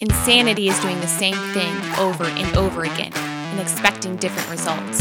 [0.00, 5.00] Insanity is doing the same thing over and over again and expecting different results.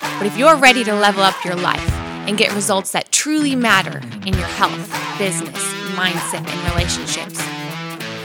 [0.00, 1.90] But if you're ready to level up your life
[2.28, 5.58] and get results that truly matter in your health, business,
[5.96, 7.38] mindset, and relationships,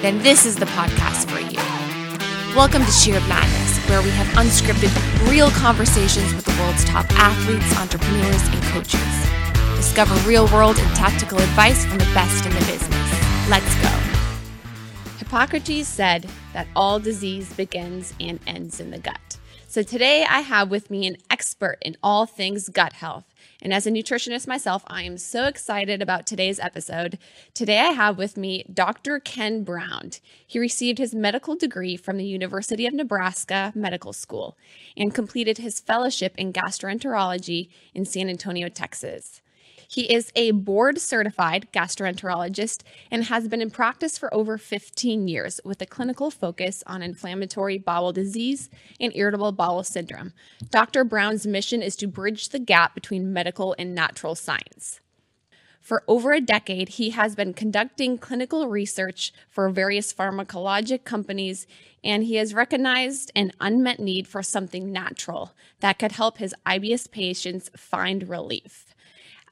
[0.01, 1.57] then this is the podcast for you.
[2.55, 4.91] Welcome to Sheer Madness, where we have unscripted,
[5.29, 9.01] real conversations with the world's top athletes, entrepreneurs, and coaches.
[9.75, 13.49] Discover real world and tactical advice from the best in the business.
[13.49, 14.10] Let's go.
[15.31, 19.37] Hippocrates said that all disease begins and ends in the gut.
[19.65, 23.23] So today I have with me an expert in all things gut health.
[23.61, 27.17] And as a nutritionist myself, I am so excited about today's episode.
[27.53, 29.21] Today I have with me Dr.
[29.21, 30.11] Ken Brown.
[30.45, 34.57] He received his medical degree from the University of Nebraska Medical School
[34.97, 39.40] and completed his fellowship in gastroenterology in San Antonio, Texas.
[39.91, 45.59] He is a board certified gastroenterologist and has been in practice for over 15 years
[45.65, 48.69] with a clinical focus on inflammatory bowel disease
[49.01, 50.31] and irritable bowel syndrome.
[50.69, 51.03] Dr.
[51.03, 55.01] Brown's mission is to bridge the gap between medical and natural science.
[55.81, 61.67] For over a decade, he has been conducting clinical research for various pharmacologic companies,
[62.01, 65.51] and he has recognized an unmet need for something natural
[65.81, 68.90] that could help his IBS patients find relief.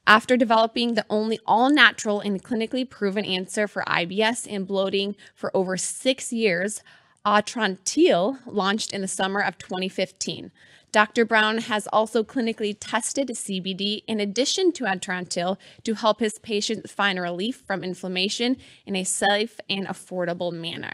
[0.06, 5.54] After developing the only all natural and clinically proven answer for IBS and bloating for
[5.56, 6.82] over six years,
[7.24, 10.50] Atrantil launched in the summer of 2015.
[10.92, 11.24] Dr.
[11.24, 17.20] Brown has also clinically tested CBD in addition to Atrantil to help his patients find
[17.20, 20.92] relief from inflammation in a safe and affordable manner.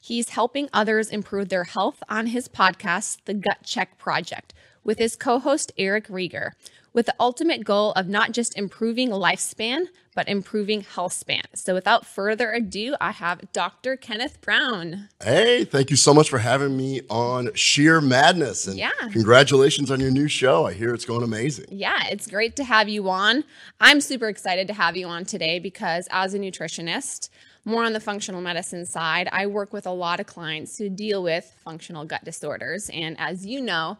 [0.00, 4.54] He's helping others improve their health on his podcast, The Gut Check Project,
[4.86, 6.52] with his co host, Eric Rieger
[6.96, 9.84] with the ultimate goal of not just improving lifespan,
[10.14, 11.42] but improving health span.
[11.54, 13.98] So without further ado, I have Dr.
[13.98, 15.10] Kenneth Brown.
[15.22, 18.66] Hey, thank you so much for having me on Sheer Madness.
[18.66, 18.92] And yeah.
[19.12, 20.64] congratulations on your new show.
[20.64, 21.66] I hear it's going amazing.
[21.68, 23.44] Yeah, it's great to have you on.
[23.78, 27.28] I'm super excited to have you on today because as a nutritionist,
[27.66, 31.22] more on the functional medicine side, I work with a lot of clients who deal
[31.22, 32.88] with functional gut disorders.
[32.88, 33.98] And as you know,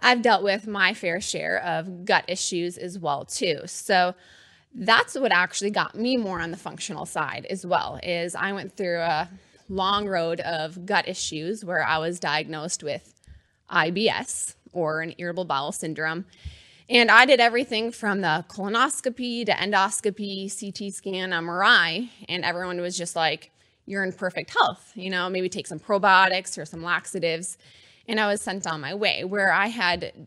[0.00, 3.60] I've dealt with my fair share of gut issues as well too.
[3.66, 4.14] So
[4.74, 8.76] that's what actually got me more on the functional side as well is I went
[8.76, 9.28] through a
[9.68, 13.14] long road of gut issues where I was diagnosed with
[13.70, 16.26] IBS or an irritable bowel syndrome.
[16.88, 22.96] And I did everything from the colonoscopy to endoscopy, CT scan, MRI, and everyone was
[22.96, 23.50] just like,
[23.86, 24.92] you're in perfect health.
[24.94, 27.56] You know, maybe take some probiotics or some laxatives
[28.08, 30.26] and I was sent on my way where I had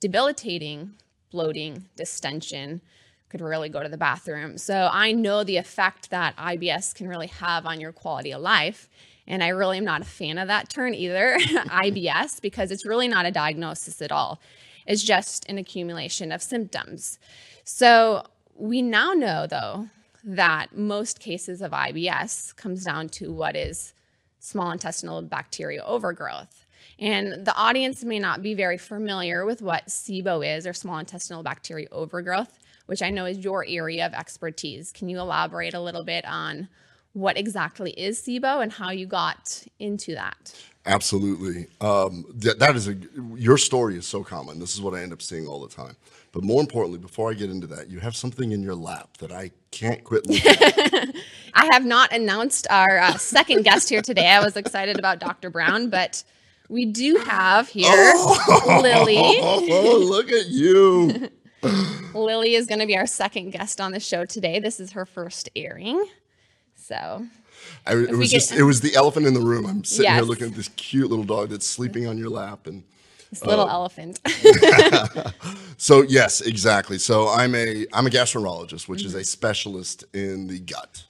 [0.00, 0.94] debilitating
[1.30, 2.80] bloating, distension,
[3.28, 4.56] could really go to the bathroom.
[4.56, 8.88] So I know the effect that IBS can really have on your quality of life.
[9.26, 13.08] And I really am not a fan of that term either, IBS, because it's really
[13.08, 14.40] not a diagnosis at all.
[14.86, 17.18] It's just an accumulation of symptoms.
[17.64, 19.88] So we now know, though,
[20.22, 23.92] that most cases of IBS comes down to what is
[24.38, 26.65] small intestinal bacterial overgrowth.
[26.98, 31.42] And the audience may not be very familiar with what SIBO is or small intestinal
[31.42, 34.92] bacterial overgrowth, which I know is your area of expertise.
[34.92, 36.68] Can you elaborate a little bit on
[37.12, 40.54] what exactly is SIBO and how you got into that?
[40.86, 41.66] Absolutely.
[41.80, 42.96] Um, that, that is a,
[43.34, 44.58] your story is so common.
[44.58, 45.96] This is what I end up seeing all the time.
[46.32, 49.32] But more importantly, before I get into that, you have something in your lap that
[49.32, 51.14] I can't quit looking at.
[51.54, 54.28] I have not announced our uh, second guest here today.
[54.28, 55.50] I was excited about Dr.
[55.50, 56.22] Brown, but
[56.68, 59.16] we do have here oh, Lily.
[59.18, 61.28] Oh, look at you.
[62.14, 64.60] Lily is going to be our second guest on the show today.
[64.60, 66.04] This is her first airing.
[66.74, 67.26] So
[67.86, 69.66] I, it was just it was the elephant in the room.
[69.66, 70.14] I'm sitting yes.
[70.14, 72.84] here looking at this cute little dog that's sleeping on your lap and
[73.30, 74.20] this little uh, elephant.
[75.76, 76.98] so yes, exactly.
[76.98, 79.08] So I'm a I'm a gastroenterologist, which mm-hmm.
[79.08, 81.04] is a specialist in the gut.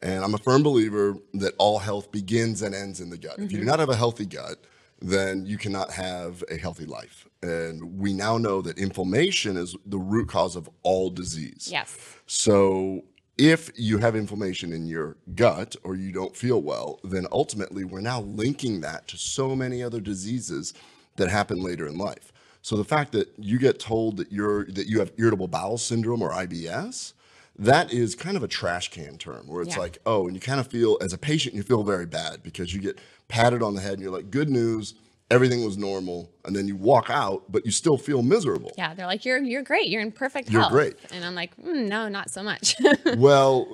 [0.00, 3.34] And I'm a firm believer that all health begins and ends in the gut.
[3.34, 3.44] Mm-hmm.
[3.44, 3.70] If you do mm-hmm.
[3.70, 4.56] not have a healthy gut,
[5.02, 7.28] then you cannot have a healthy life.
[7.42, 11.68] And we now know that inflammation is the root cause of all disease.
[11.70, 11.98] Yes.
[12.26, 13.02] So
[13.36, 18.00] if you have inflammation in your gut or you don't feel well, then ultimately we're
[18.00, 20.72] now linking that to so many other diseases
[21.16, 22.32] that happen later in life.
[22.62, 26.22] So the fact that you get told that you're that you have irritable bowel syndrome
[26.22, 27.12] or IBS,
[27.58, 29.82] that is kind of a trash can term where it's yeah.
[29.82, 32.72] like, oh, and you kind of feel as a patient, you feel very bad because
[32.74, 34.94] you get patted on the head and you're like, good news,
[35.30, 36.30] everything was normal.
[36.44, 38.72] And then you walk out, but you still feel miserable.
[38.78, 40.72] Yeah, they're like, you're you're great, you're in perfect you're health.
[40.72, 40.96] great.
[41.12, 42.76] And I'm like, mm, no, not so much.
[43.16, 43.68] well,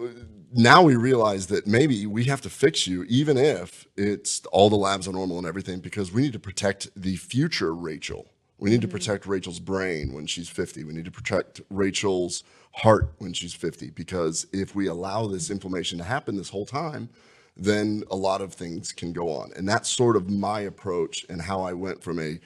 [0.52, 4.76] now we realize that maybe we have to fix you, even if it's all the
[4.76, 8.26] labs are normal and everything, because we need to protect the future Rachel.
[8.58, 10.82] We need to protect Rachel's brain when she's 50.
[10.82, 12.42] We need to protect Rachel's
[12.78, 13.90] heart when she's 50.
[13.90, 17.08] Because if we allow this inflammation to happen this whole time,
[17.56, 19.50] then a lot of things can go on.
[19.56, 22.38] And that's sort of my approach and how I went from a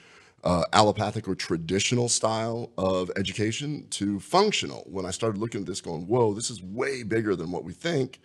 [0.44, 4.84] uh, allopathic or traditional style of education to functional.
[4.90, 7.72] When I started looking at this, going, whoa, this is way bigger than what we
[7.72, 8.18] think.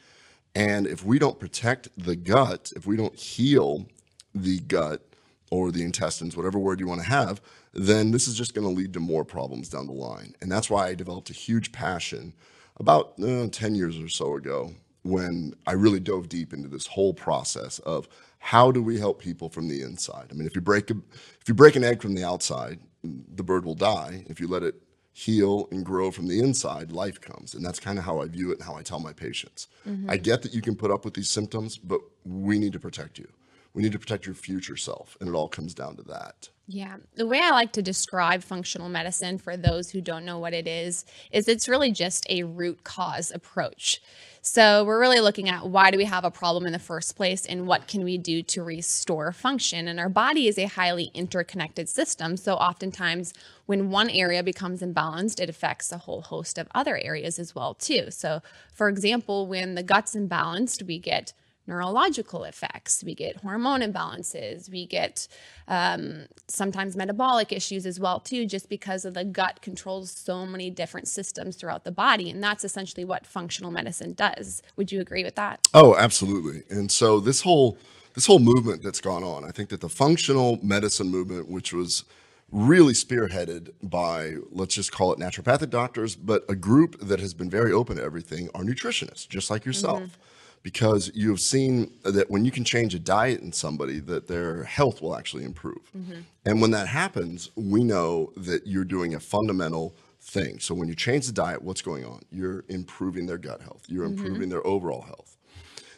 [0.55, 3.85] And if we don't protect the gut, if we don't heal
[4.33, 5.06] the gut
[5.49, 7.41] or the intestines, whatever word you want to have,
[7.73, 10.33] then this is just going to lead to more problems down the line.
[10.41, 12.33] And that's why I developed a huge passion
[12.77, 14.73] about uh, 10 years or so ago
[15.03, 18.07] when I really dove deep into this whole process of
[18.39, 20.27] how do we help people from the inside?
[20.31, 20.95] I mean, if you break a,
[21.41, 24.25] if you break an egg from the outside, the bird will die.
[24.27, 24.75] If you let it
[25.13, 27.55] heal and grow from the inside, life comes.
[27.55, 29.67] And that's kind of how I view it and how I tell my patients.
[29.87, 30.09] Mm-hmm.
[30.09, 33.17] I get that you can put up with these symptoms, but we need to protect
[33.17, 33.27] you.
[33.73, 35.17] We need to protect your future self.
[35.19, 36.49] And it all comes down to that.
[36.69, 36.97] Yeah.
[37.15, 40.67] The way I like to describe functional medicine for those who don't know what it
[40.67, 44.01] is, is it's really just a root cause approach.
[44.41, 47.45] So we're really looking at why do we have a problem in the first place
[47.45, 49.87] and what can we do to restore function.
[49.87, 52.35] And our body is a highly interconnected system.
[52.35, 53.33] So oftentimes
[53.65, 57.75] when one area becomes imbalanced, it affects a whole host of other areas as well
[57.75, 58.11] too.
[58.11, 58.41] So
[58.73, 61.33] for example, when the gut's imbalanced, we get
[61.67, 63.03] neurological effects.
[63.03, 64.69] We get hormone imbalances.
[64.69, 65.27] We get
[65.67, 70.69] um, sometimes metabolic issues as well too, just because of the gut controls so many
[70.69, 74.61] different systems throughout the body, and that's essentially what functional medicine does.
[74.77, 75.67] Would you agree with that?
[75.73, 76.63] Oh, absolutely.
[76.69, 77.77] And so this whole
[78.13, 82.03] this whole movement that's gone on, I think that the functional medicine movement, which was
[82.51, 87.49] really spearheaded by, let's just call it naturopathic doctors, but a group that has been
[87.49, 89.99] very open to everything are nutritionists, just like yourself.
[90.01, 90.21] Mm-hmm
[90.63, 95.01] because you've seen that when you can change a diet in somebody that their health
[95.01, 95.91] will actually improve.
[95.97, 96.21] Mm-hmm.
[96.45, 100.59] and when that happens we know that you're doing a fundamental thing.
[100.59, 102.21] So when you change the diet what's going on?
[102.31, 103.83] You're improving their gut health.
[103.87, 104.17] You're mm-hmm.
[104.17, 105.37] improving their overall health.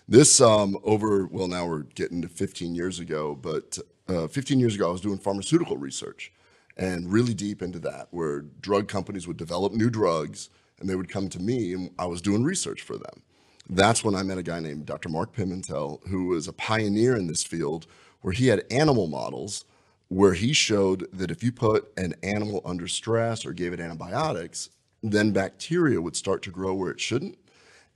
[0.08, 3.78] This um, over well now we're getting to 15 years ago but
[4.08, 6.34] uh, 15 years ago i was doing pharmaceutical research
[6.78, 11.10] and really deep into that where drug companies would develop new drugs and they would
[11.10, 13.22] come to me and i was doing research for them
[13.70, 15.10] that's when I met a guy named Dr.
[15.10, 17.86] Mark Pimentel, who was a pioneer in this field,
[18.22, 19.66] where he had animal models
[20.10, 24.70] where he showed that if you put an animal under stress or gave it antibiotics,
[25.04, 27.38] then bacteria would start to grow where it shouldn't.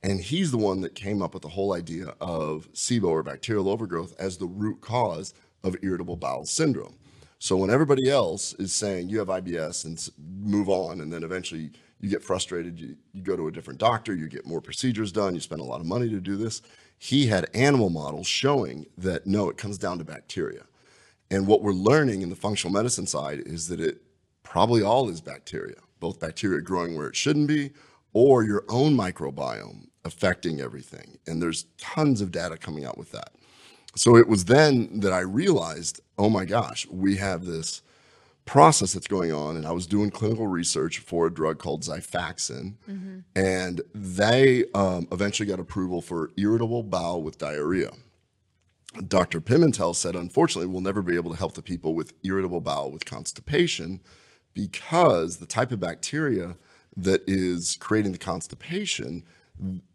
[0.04, 3.70] And he's the one that came up with the whole idea of SIBO or bacterial
[3.70, 5.34] overgrowth as the root cause
[5.64, 6.96] of irritable bowel syndrome.
[7.40, 11.72] So when everybody else is saying you have IBS and move on, and then eventually
[12.04, 15.34] you get frustrated, you, you go to a different doctor, you get more procedures done,
[15.34, 16.62] you spend a lot of money to do this.
[16.98, 20.66] He had animal models showing that no, it comes down to bacteria.
[21.32, 24.02] And what we're learning in the functional medicine side is that it
[24.44, 27.72] probably all is bacteria, both bacteria growing where it shouldn't be
[28.12, 31.18] or your own microbiome affecting everything.
[31.26, 33.32] And there's tons of data coming out with that.
[33.96, 37.82] So it was then that I realized, oh my gosh, we have this
[38.46, 39.56] process that's going on.
[39.56, 43.20] And I was doing clinical research for a drug called Xifaxan, mm-hmm.
[43.36, 47.92] and they um, eventually got approval for irritable bowel with diarrhea.
[49.08, 49.42] Dr.
[49.42, 53.06] Pimentel said, unfortunately, we'll never be able to help the people with irritable bowel with
[53.06, 54.02] constipation
[54.54, 56.58] because the type of bacteria
[56.96, 59.24] that is creating the constipation,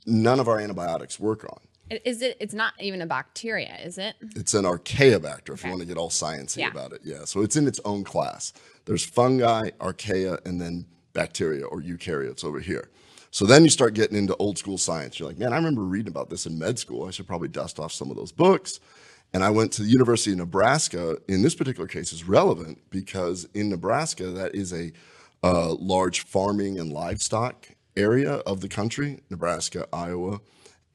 [0.05, 1.61] none of our antibiotics work on.
[1.91, 2.37] Is it?
[2.41, 4.15] It's not even a bacteria, is it?
[4.37, 5.55] It's an archaea, archaeobacter.
[5.55, 6.71] If you want to get all sciencey yeah.
[6.71, 7.25] about it, yeah.
[7.25, 8.53] So it's in its own class.
[8.85, 12.89] There's fungi, archaea, and then bacteria or eukaryotes over here.
[13.31, 15.19] So then you start getting into old school science.
[15.19, 17.07] You're like, man, I remember reading about this in med school.
[17.07, 18.81] I should probably dust off some of those books.
[19.35, 21.19] And I went to the University of Nebraska.
[21.29, 24.93] In this particular case, is relevant because in Nebraska, that is a
[25.43, 29.21] uh, large farming and livestock area of the country.
[29.29, 30.41] Nebraska, Iowa.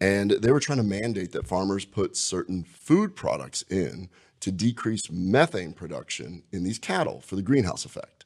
[0.03, 4.09] And they were trying to mandate that farmers put certain food products in
[4.41, 8.25] to decrease methane production in these cattle for the greenhouse effect.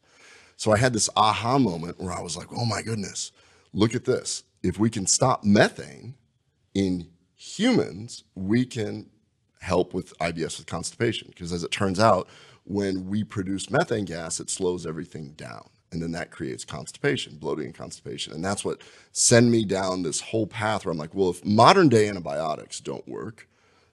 [0.55, 3.31] So I had this aha moment where I was like, oh my goodness,
[3.73, 4.41] look at this.
[4.63, 6.15] If we can stop methane
[6.73, 9.11] in humans, we can
[9.61, 11.27] help with IBS with constipation.
[11.27, 12.27] Because as it turns out,
[12.63, 17.67] when we produce methane gas, it slows everything down and then that creates constipation, bloating
[17.67, 18.33] and constipation.
[18.33, 21.89] And that's what send me down this whole path where I'm like, well, if modern
[21.89, 23.47] day antibiotics don't work,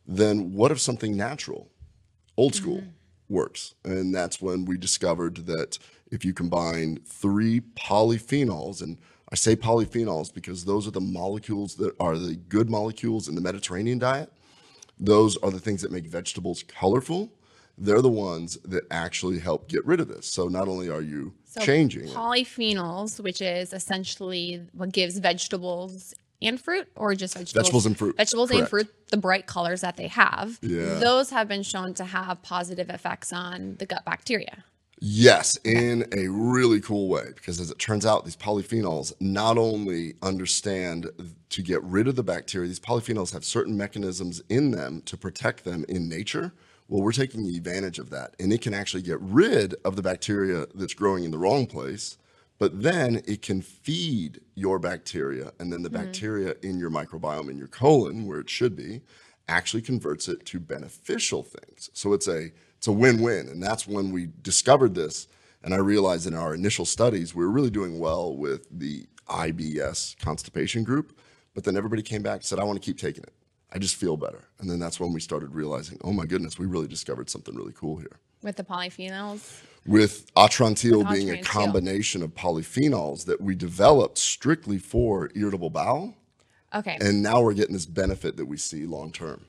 [0.06, 1.70] then what if something natural,
[2.36, 3.34] old school, mm-hmm.
[3.34, 3.74] works?
[3.84, 5.78] And that's when we discovered that
[6.10, 8.98] if you combine three polyphenols, and
[9.30, 13.40] I say polyphenols because those are the molecules that are the good molecules in the
[13.40, 14.32] Mediterranean diet.
[14.98, 17.32] Those are the things that make vegetables colorful.
[17.76, 20.26] They're the ones that actually help get rid of this.
[20.30, 26.14] So not only are you So changing it, polyphenols, which is essentially what gives vegetables
[26.42, 29.96] and fruit, or just vegetables, Vegetables and fruit, vegetables and fruit, the bright colors that
[29.96, 30.58] they have.
[30.62, 30.98] Yeah.
[30.98, 34.64] Those have been shown to have positive effects on the gut bacteria.
[35.00, 40.14] Yes, in a really cool way, because as it turns out, these polyphenols not only
[40.22, 41.10] understand
[41.50, 45.64] to get rid of the bacteria, these polyphenols have certain mechanisms in them to protect
[45.64, 46.52] them in nature.
[46.88, 50.66] Well, we're taking advantage of that, and it can actually get rid of the bacteria
[50.74, 52.18] that's growing in the wrong place,
[52.58, 56.04] but then it can feed your bacteria, and then the mm-hmm.
[56.04, 59.00] bacteria in your microbiome in your colon, where it should be,
[59.48, 61.90] actually converts it to beneficial things.
[61.94, 65.26] So it's a it's a win-win, and that's when we discovered this.
[65.62, 70.18] And I realized in our initial studies we were really doing well with the IBS
[70.18, 71.18] constipation group,
[71.54, 73.32] but then everybody came back and said, "I want to keep taking it.
[73.74, 76.66] I just feel better." And then that's when we started realizing, "Oh my goodness, we
[76.66, 82.22] really discovered something really cool here." With the polyphenols, With atrantil With being a combination
[82.22, 86.14] of polyphenols that we developed strictly for irritable bowel,
[86.74, 89.44] okay, and now we're getting this benefit that we see long term.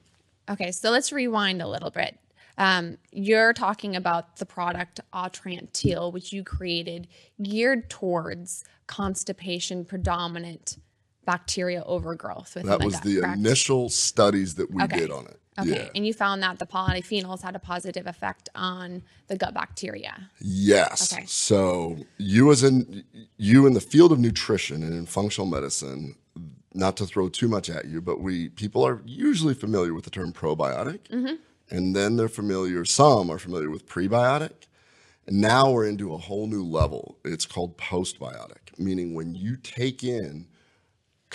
[0.49, 0.71] okay.
[0.71, 2.17] So let's rewind a little bit.
[2.57, 7.07] Um, you're talking about the product Atrantil, which you created
[7.41, 10.77] geared towards constipation predominant
[11.25, 13.37] bacteria overgrowth within That was gut, the correct?
[13.37, 14.99] initial studies that we Okay.
[14.99, 15.39] did on it.
[15.57, 15.89] Okay, Yeah.
[15.95, 20.29] and you found that the polyphenols had a positive effect on the gut bacteria.
[20.41, 21.13] Yes.
[21.13, 21.23] Okay.
[21.27, 23.03] So you as in
[23.37, 26.15] you in the field of nutrition and in functional medicine,
[26.73, 30.09] not to throw too much at you, but we people are usually familiar with the
[30.09, 31.07] term probiotic.
[31.09, 31.35] Mm-hmm.
[31.69, 34.67] And then they're familiar, some are familiar with prebiotic.
[35.25, 37.17] And now we're into a whole new level.
[37.25, 40.47] It's called postbiotic, meaning when you take in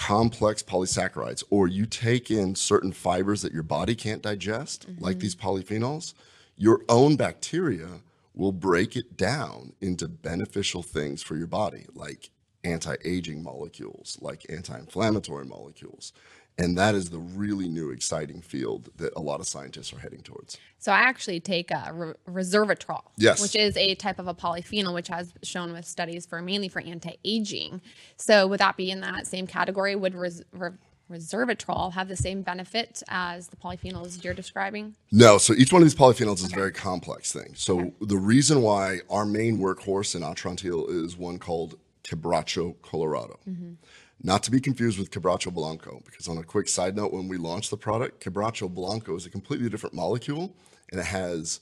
[0.00, 5.20] complex polysaccharides or you take in certain fibers that your body can't digest, like mm-hmm.
[5.20, 6.14] these polyphenols,
[6.56, 8.00] your own bacteria
[8.34, 12.30] will break it down into beneficial things for your body, like
[12.64, 16.14] anti aging molecules, like anti inflammatory molecules.
[16.60, 20.20] And that is the really new, exciting field that a lot of scientists are heading
[20.20, 20.58] towards.
[20.78, 23.40] So I actually take a re- resveratrol, Yes.
[23.40, 26.80] which is a type of a polyphenol, which has shown with studies for mainly for
[26.82, 27.80] anti-aging.
[28.16, 29.96] So would that be in that same category?
[29.96, 30.72] Would res- re-
[31.10, 34.94] resveratrol have the same benefit as the polyphenols you're describing?
[35.10, 37.54] No, so each one of these polyphenols is a very complex thing.
[37.56, 43.38] So the reason why our main workhorse in Atrantil is one called Quebracho Colorado.
[43.48, 43.72] Mm-hmm.
[44.22, 47.38] Not to be confused with Quebracho Blanco, because on a quick side note, when we
[47.38, 50.54] launched the product, Quebracho Blanco is a completely different molecule
[50.90, 51.60] and it has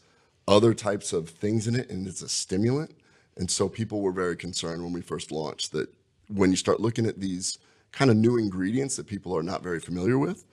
[0.48, 2.96] other types of things in it and it's a stimulant.
[3.36, 5.88] And so people were very concerned when we first launched that
[6.26, 7.58] when you start looking at these
[7.92, 10.44] kind of new ingredients that people are not very familiar with,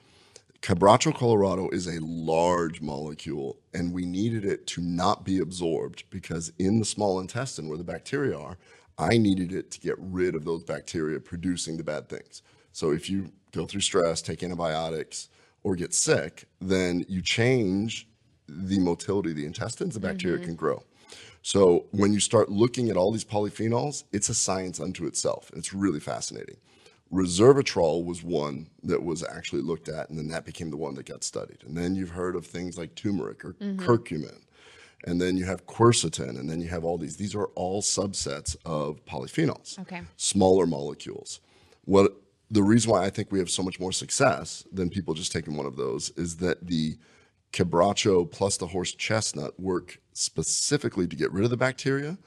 [0.62, 6.52] Quebracho Colorado is a large molecule, and we needed it to not be absorbed because
[6.58, 8.56] in the small intestine where the bacteria are,
[8.98, 12.42] I needed it to get rid of those bacteria producing the bad things.
[12.72, 15.28] So if you go through stress, take antibiotics,
[15.62, 18.08] or get sick, then you change
[18.48, 20.46] the motility of the intestines, the bacteria mm-hmm.
[20.46, 20.82] can grow.
[21.42, 25.50] So when you start looking at all these polyphenols, it's a science unto itself.
[25.54, 26.56] It's really fascinating.
[27.12, 31.06] Resveratrol was one that was actually looked at, and then that became the one that
[31.06, 31.58] got studied.
[31.64, 33.78] And then you've heard of things like turmeric or mm-hmm.
[33.84, 34.40] curcumin,
[35.04, 37.16] and then you have quercetin, and then you have all these.
[37.16, 40.02] These are all subsets of polyphenols, Okay.
[40.16, 41.40] smaller molecules.
[41.84, 45.32] What the reason why I think we have so much more success than people just
[45.32, 46.96] taking one of those is that the
[47.52, 52.18] quebracho plus the horse chestnut work specifically to get rid of the bacteria,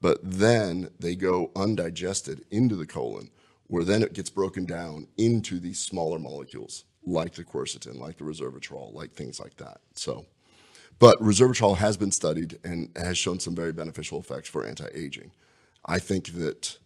[0.00, 3.30] but then they go undigested into the colon,
[3.66, 8.24] where then it gets broken down into these smaller molecules, like the quercetin, like the
[8.24, 9.80] resveratrol, like things like that.
[9.94, 10.26] So,
[10.98, 15.30] but resveratrol has been studied and has shown some very beneficial effects for anti-aging.
[15.84, 16.78] I think that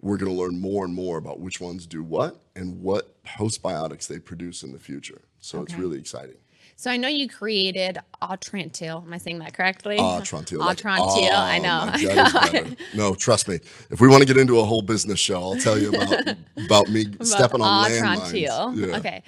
[0.00, 4.06] we're going to learn more and more about which ones do what and what postbiotics
[4.08, 5.22] they produce in the future.
[5.40, 6.36] So it's really exciting.
[6.76, 9.04] So I know you created Atrantil.
[9.04, 9.98] Am I saying that correctly?
[9.98, 10.58] Atrantil.
[10.58, 11.30] like, Atrantil.
[11.30, 12.74] I oh, know.
[12.94, 13.60] no, trust me.
[13.90, 16.88] If we want to get into a whole business show, I'll tell you about about
[16.88, 18.76] me stepping on landmines.
[18.76, 18.96] Yeah.
[18.96, 19.22] Okay.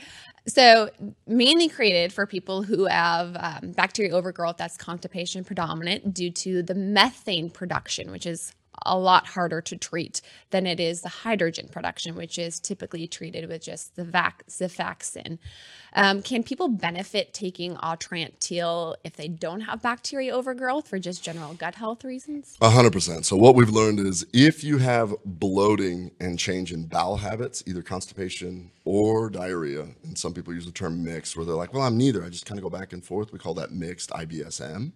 [0.46, 0.90] So
[1.26, 6.74] mainly created for people who have um, bacteria overgrowth that's constipation predominant due to the
[6.74, 8.52] methane production, which is
[8.84, 13.48] a lot harder to treat than it is the hydrogen production, which is typically treated
[13.48, 15.38] with just the vac- Xifaxan.
[15.94, 21.54] Um, can people benefit taking Atrantil if they don't have bacteria overgrowth for just general
[21.54, 22.56] gut health reasons?
[22.60, 23.26] A hundred percent.
[23.26, 27.82] So what we've learned is if you have bloating and change in bowel habits, either
[27.82, 31.96] constipation or diarrhea, and some people use the term mixed, where they're like, "Well, I'm
[31.96, 32.24] neither.
[32.24, 34.92] I just kind of go back and forth." We call that mixed IBSM.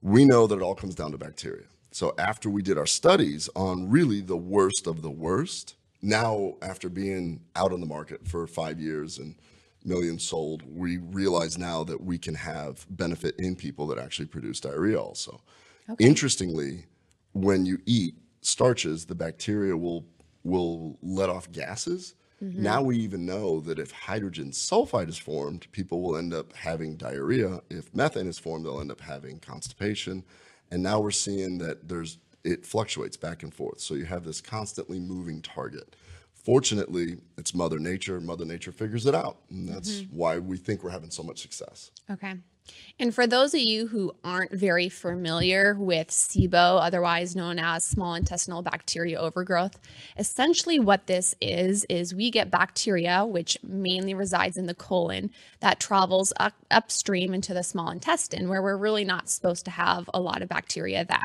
[0.00, 1.64] We know that it all comes down to bacteria.
[1.92, 6.88] So after we did our studies on really the worst of the worst, now after
[6.88, 9.36] being out on the market for five years and
[9.84, 14.58] millions sold, we realize now that we can have benefit in people that actually produce
[14.60, 15.42] diarrhea also.
[15.90, 16.04] Okay.
[16.04, 16.86] Interestingly,
[17.32, 20.04] when you eat starches, the bacteria will
[20.44, 22.14] will let off gases.
[22.42, 22.62] Mm-hmm.
[22.62, 26.96] Now we even know that if hydrogen sulfide is formed, people will end up having
[26.96, 27.60] diarrhea.
[27.70, 30.24] If methane is formed, they'll end up having constipation.
[30.72, 33.78] And now we're seeing that there's it fluctuates back and forth.
[33.78, 35.94] So you have this constantly moving target.
[36.32, 38.20] Fortunately, it's Mother Nature.
[38.20, 39.36] Mother Nature figures it out.
[39.50, 40.16] And that's mm-hmm.
[40.16, 41.92] why we think we're having so much success.
[42.10, 42.34] Okay.
[42.98, 48.14] And for those of you who aren't very familiar with SIBO, otherwise known as small
[48.14, 49.78] intestinal bacteria overgrowth,
[50.16, 55.80] essentially what this is, is we get bacteria, which mainly resides in the colon, that
[55.80, 60.20] travels up, upstream into the small intestine, where we're really not supposed to have a
[60.20, 61.18] lot of bacteria there.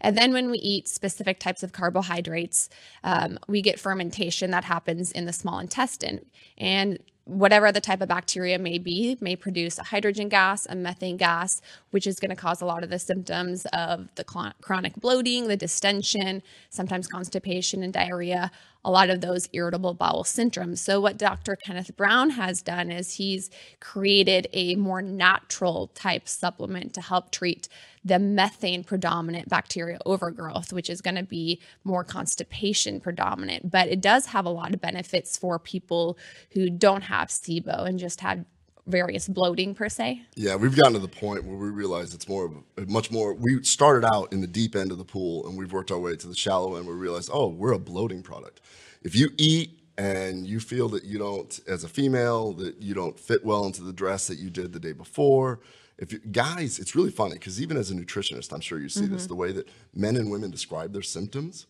[0.00, 2.68] And then when we eat specific types of carbohydrates,
[3.02, 6.26] um, we get fermentation that happens in the small intestine.
[6.58, 11.16] And whatever the type of bacteria may be, may produce a hydrogen gas, a methane
[11.16, 15.48] gas, which is going to cause a lot of the symptoms of the chronic bloating,
[15.48, 16.40] the distension,
[16.70, 18.50] sometimes constipation and diarrhea,
[18.86, 20.78] a lot of those irritable bowel syndromes.
[20.78, 21.56] So, what Dr.
[21.56, 23.50] Kenneth Brown has done is he's
[23.80, 27.68] created a more natural type supplement to help treat
[28.04, 33.72] the methane predominant bacteria overgrowth, which is going to be more constipation predominant.
[33.72, 36.16] But it does have a lot of benefits for people
[36.52, 38.44] who don't have SIBO and just have
[38.86, 40.22] various bloating per se?
[40.34, 43.34] Yeah, we've gotten to the point where we realize it's more of much more.
[43.34, 46.16] We started out in the deep end of the pool and we've worked our way
[46.16, 46.86] to the shallow end.
[46.86, 48.60] We realized, oh, we're a bloating product.
[49.02, 53.18] If you eat and you feel that you don't, as a female, that you don't
[53.18, 55.60] fit well into the dress that you did the day before,
[55.98, 59.02] if you, guys, it's really funny because even as a nutritionist, I'm sure you see
[59.02, 59.14] mm-hmm.
[59.14, 61.66] this, the way that men and women describe their symptoms,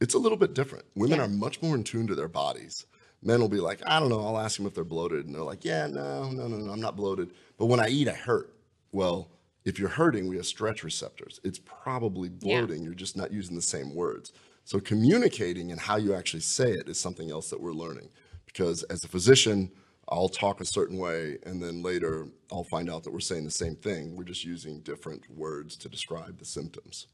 [0.00, 0.84] it's a little bit different.
[0.94, 1.24] Women yeah.
[1.24, 2.86] are much more in tune to their bodies.
[3.22, 5.26] Men will be like, I don't know, I'll ask them if they're bloated.
[5.26, 7.32] And they're like, yeah, no, no, no, no, I'm not bloated.
[7.58, 8.54] But when I eat, I hurt.
[8.92, 9.30] Well,
[9.64, 11.38] if you're hurting, we have stretch receptors.
[11.44, 12.78] It's probably bloating.
[12.78, 12.84] Yeah.
[12.84, 14.32] You're just not using the same words.
[14.64, 18.08] So communicating and how you actually say it is something else that we're learning.
[18.46, 19.70] Because as a physician,
[20.08, 23.50] I'll talk a certain way, and then later I'll find out that we're saying the
[23.50, 24.16] same thing.
[24.16, 27.06] We're just using different words to describe the symptoms.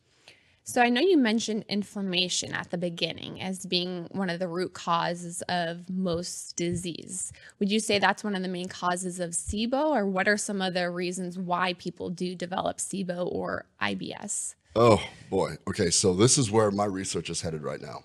[0.68, 4.74] So I know you mentioned inflammation at the beginning as being one of the root
[4.74, 7.32] causes of most disease.
[7.60, 10.60] Would you say that's one of the main causes of SIBO, or what are some
[10.60, 14.56] other reasons why people do develop SIBO or IBS?
[14.74, 15.00] Oh
[15.30, 15.54] boy.
[15.68, 18.02] Okay, so this is where my research is headed right now.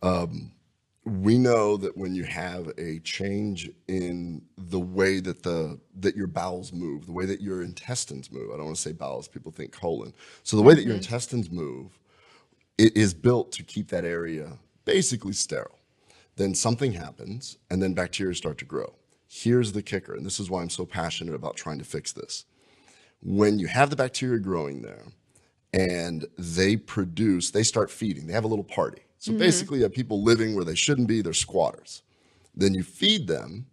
[0.00, 0.52] Um,
[1.06, 6.26] we know that when you have a change in the way that the that your
[6.26, 8.50] bowels move, the way that your intestines move.
[8.50, 10.12] I don't want to say bowels; people think colon.
[10.42, 11.04] So the way that your mm-hmm.
[11.04, 11.96] intestines move,
[12.76, 15.78] it is built to keep that area basically sterile.
[16.34, 18.94] Then something happens, and then bacteria start to grow.
[19.28, 22.46] Here's the kicker, and this is why I'm so passionate about trying to fix this.
[23.22, 25.04] When you have the bacteria growing there,
[25.72, 28.26] and they produce, they start feeding.
[28.26, 29.38] They have a little party so mm-hmm.
[29.38, 32.02] basically, you have people living where they shouldn't be, they're squatters.
[32.54, 33.66] Then you feed them.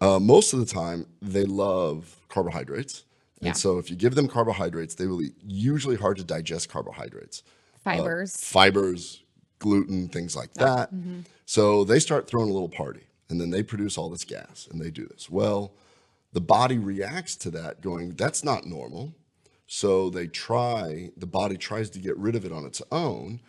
[0.00, 3.04] Uh, most of the time, they love carbohydrates.
[3.40, 3.52] And yeah.
[3.52, 7.42] so if you give them carbohydrates, they will eat usually hard to digest carbohydrates.
[7.82, 8.34] Fibers.
[8.34, 9.22] Uh, fibers,
[9.58, 10.94] gluten, things like oh, that.
[10.94, 11.20] Mm-hmm.
[11.46, 14.80] So they start throwing a little party and then they produce all this gas and
[14.80, 15.28] they do this.
[15.28, 15.74] Well,
[16.32, 19.14] the body reacts to that going, that's not normal.
[19.66, 23.40] So they try, the body tries to get rid of it on its own.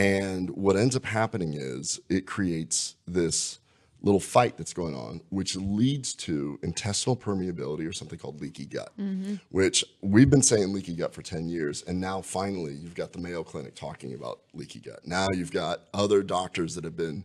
[0.00, 3.58] And what ends up happening is it creates this
[4.00, 8.92] little fight that's going on, which leads to intestinal permeability or something called leaky gut,
[8.98, 9.34] mm-hmm.
[9.50, 11.82] which we've been saying leaky gut for 10 years.
[11.82, 15.06] And now finally, you've got the Mayo Clinic talking about leaky gut.
[15.06, 17.24] Now you've got other doctors that have been,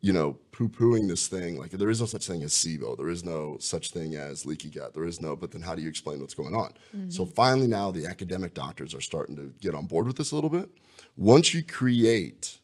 [0.00, 1.58] you know, poo pooing this thing.
[1.58, 4.70] Like there is no such thing as SIBO, there is no such thing as leaky
[4.70, 6.74] gut, there is no, but then how do you explain what's going on?
[6.96, 7.10] Mm-hmm.
[7.10, 10.36] So finally, now the academic doctors are starting to get on board with this a
[10.36, 10.70] little bit.
[11.16, 12.58] Once you create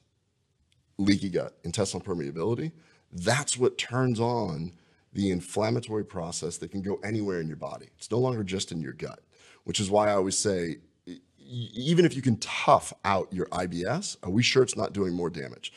[0.98, 2.72] leaky gut, intestinal permeability,
[3.12, 4.72] that's what turns on
[5.12, 7.88] the inflammatory process that can go anywhere in your body.
[7.98, 9.20] It's no longer just in your gut,
[9.64, 10.78] which is why I always say
[11.50, 15.30] even if you can tough out your IBS, are we sure it's not doing more
[15.30, 15.72] damage?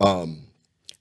[0.00, 0.44] Um,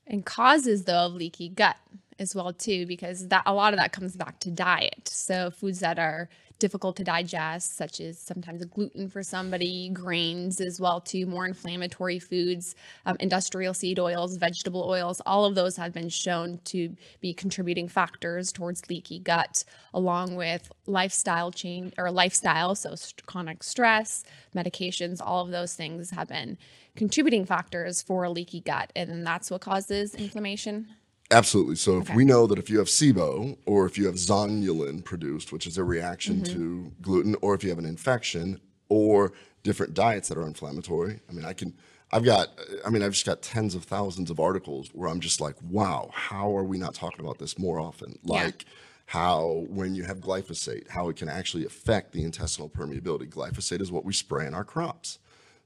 [0.07, 1.77] and causes though of leaky gut
[2.19, 5.79] as well too because that a lot of that comes back to diet so foods
[5.79, 6.29] that are
[6.63, 12.19] difficult to digest such as sometimes gluten for somebody grains as well too more inflammatory
[12.19, 12.73] foods
[13.05, 15.21] um, industrial seed oils vegetable oils.
[15.25, 20.71] All of those have been shown to be contributing factors towards leaky gut along with
[20.87, 22.95] lifestyle change or lifestyle so
[23.25, 24.23] chronic stress
[24.55, 26.57] medications all of those things have been
[26.95, 30.87] contributing factors for a leaky gut and that's what causes inflammation
[31.31, 31.75] Absolutely.
[31.75, 35.51] So if we know that if you have SIBO or if you have zonulin produced,
[35.51, 36.53] which is a reaction mm-hmm.
[36.53, 38.59] to gluten, or if you have an infection
[38.89, 39.33] or
[39.63, 41.73] different diets that are inflammatory, I mean, I can,
[42.11, 42.49] I've got,
[42.85, 46.11] I mean, I've just got tens of thousands of articles where I'm just like, wow,
[46.13, 48.19] how are we not talking about this more often?
[48.23, 48.69] Like, yeah.
[49.05, 53.29] How, when you have glyphosate, how it can actually affect the intestinal permeability.
[53.29, 55.19] Glyphosate is what we spray in our crops.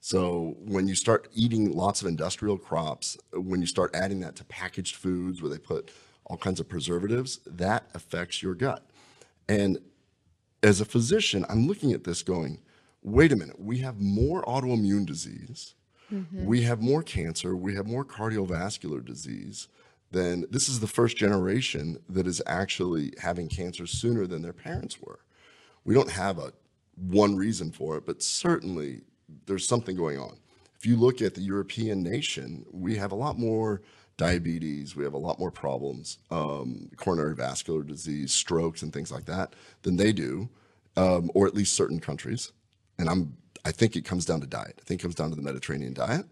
[0.07, 4.45] So when you start eating lots of industrial crops, when you start adding that to
[4.45, 5.91] packaged foods where they put
[6.23, 8.89] all kinds of preservatives, that affects your gut.
[9.49, 9.79] And
[10.63, 12.59] as a physician, I'm looking at this going,
[13.03, 15.75] wait a minute, we have more autoimmune disease,
[16.09, 16.45] mm-hmm.
[16.45, 19.67] we have more cancer, we have more cardiovascular disease.
[20.11, 25.01] Then this is the first generation that is actually having cancer sooner than their parents
[25.01, 25.19] were.
[25.83, 26.53] We don't have a
[26.95, 29.01] one reason for it, but certainly
[29.45, 30.37] there's something going on.
[30.77, 33.81] If you look at the European nation, we have a lot more
[34.17, 39.25] diabetes, we have a lot more problems, um, coronary vascular disease, strokes, and things like
[39.25, 40.49] that than they do,
[40.95, 42.51] um, or at least certain countries.
[42.99, 44.79] And I'm, I think it comes down to diet.
[44.79, 46.25] I think it comes down to the Mediterranean diet.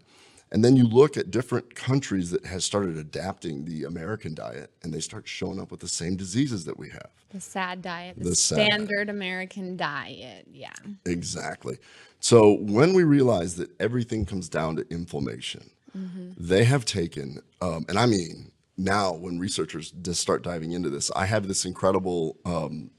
[0.52, 4.94] And then you look at different countries that has started adapting the American diet, and
[4.94, 7.10] they start showing up with the same diseases that we have.
[7.30, 10.46] The SAD diet, the, the standard American diet.
[10.52, 10.72] Yeah.
[11.04, 11.78] Exactly.
[12.26, 16.30] So when we realize that everything comes down to inflammation, mm-hmm.
[16.36, 21.08] they have taken, um, and I mean, now when researchers just start diving into this,
[21.14, 22.90] I have this incredible um,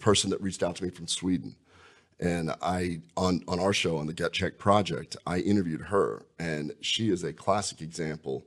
[0.00, 1.54] person that reached out to me from Sweden
[2.18, 6.72] and I on on our show on the Gut Check project, I interviewed her, and
[6.80, 8.42] she is a classic example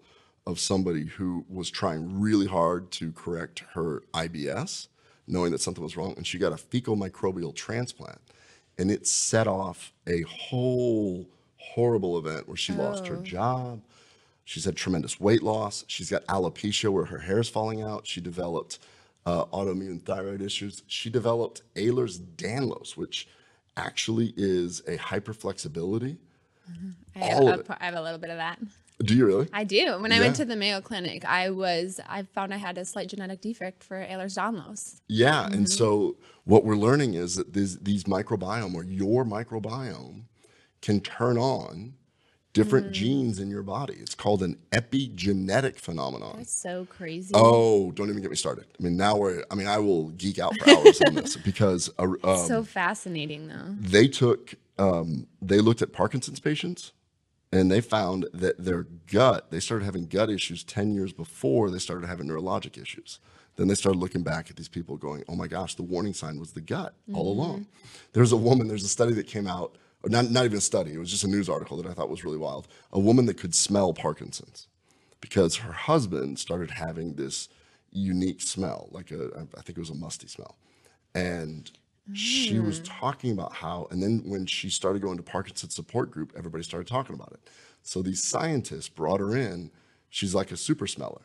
[0.46, 4.90] of somebody who was trying really hard to correct her IBS,
[5.28, 8.20] knowing that something was wrong, and she got a fecal microbial transplant,
[8.78, 11.26] and it set off a whole
[11.58, 12.78] horrible event where she oh.
[12.78, 13.22] lost her oh.
[13.22, 13.82] job.
[14.46, 15.86] She's had tremendous weight loss.
[15.88, 18.06] She's got alopecia where her hair is falling out.
[18.06, 18.80] She developed
[19.26, 20.84] uh, autoimmune thyroid issues.
[20.88, 23.28] She developed Ehlers-Danlos, which
[23.78, 26.18] actually is a hyperflexibility.
[26.70, 26.90] Mm-hmm.
[27.16, 28.60] I, have, I have a little bit of that.
[29.00, 29.48] Do you really?
[29.54, 30.00] I do.
[30.00, 30.18] When yeah.
[30.18, 33.42] I went to the Mayo Clinic, I was I found I had a slight genetic
[33.42, 35.02] defect for Ehlers-Danlos.
[35.08, 35.54] Yeah, mm-hmm.
[35.54, 40.24] and so what we're learning is that these these microbiome or your microbiome
[40.82, 41.94] can turn on
[42.54, 42.92] different mm.
[42.92, 43.96] genes in your body.
[43.96, 46.36] It's called an epigenetic phenomenon.
[46.38, 47.32] That's so crazy.
[47.34, 48.66] Oh, don't even get me started.
[48.80, 51.90] I mean, now we're, I mean, I will geek out for hours on this because.
[51.98, 53.76] Uh, um, so fascinating, though.
[53.80, 56.92] They took, um, they looked at Parkinson's patients
[57.54, 61.80] and they found that their gut, they started having gut issues 10 years before they
[61.80, 63.20] started having neurologic issues.
[63.56, 66.40] Then they started looking back at these people going, oh my gosh, the warning sign
[66.40, 67.16] was the gut mm-hmm.
[67.16, 67.68] all along.
[68.14, 70.98] There's a woman, there's a study that came out not, not even a study, it
[70.98, 72.68] was just a news article that I thought was really wild.
[72.92, 74.68] A woman that could smell Parkinson's
[75.22, 77.48] because her husband started having this
[77.92, 80.58] unique smell, like a, I think it was a musty smell.
[81.16, 81.72] And.
[82.12, 83.00] She was mm.
[83.00, 86.88] talking about how, and then when she started going to Parkinson's support group, everybody started
[86.88, 87.50] talking about it.
[87.82, 89.72] So these scientists brought her in.
[90.10, 91.22] She's like a super smeller.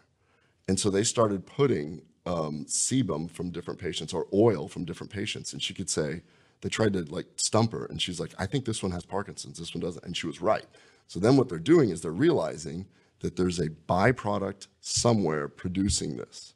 [0.69, 5.53] And so they started putting um, sebum from different patients or oil from different patients.
[5.53, 6.23] And she could say,
[6.61, 9.59] they tried to like stump her and she's like i think this one has parkinson's
[9.59, 10.67] this one doesn't and she was right
[11.07, 12.87] so then what they're doing is they're realizing
[13.21, 16.55] that there's a byproduct somewhere producing this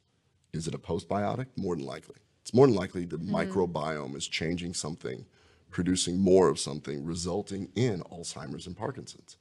[0.51, 3.33] is it a postbiotic more than likely it's more than likely the mm-hmm.
[3.33, 5.25] microbiome is changing something
[5.71, 9.37] producing more of something resulting in alzheimer's and parkinson's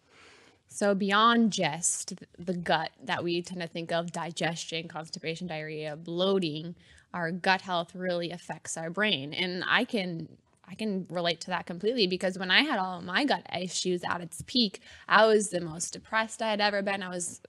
[0.69, 6.75] so beyond just the gut that we tend to think of digestion constipation diarrhea bloating
[7.13, 10.29] our gut health really affects our brain and i can
[10.73, 14.03] I can relate to that completely because when I had all of my gut issues
[14.09, 17.03] at its peak, I was the most depressed I had ever been.
[17.03, 17.43] I was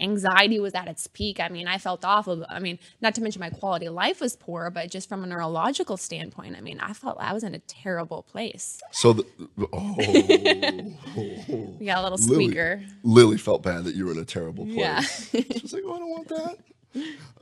[0.00, 1.40] anxiety was at its peak.
[1.40, 2.44] I mean, I felt awful.
[2.48, 5.26] I mean, not to mention my quality of life was poor, but just from a
[5.26, 8.80] neurological standpoint, I mean, I felt I was in a terrible place.
[8.92, 9.24] So, the,
[9.72, 9.94] oh,
[11.78, 12.82] we got a little squeaker.
[13.02, 14.76] Lily, Lily, felt bad that you were in a terrible place.
[14.76, 15.00] Yeah.
[15.00, 16.58] she was like, "Oh, I don't want that."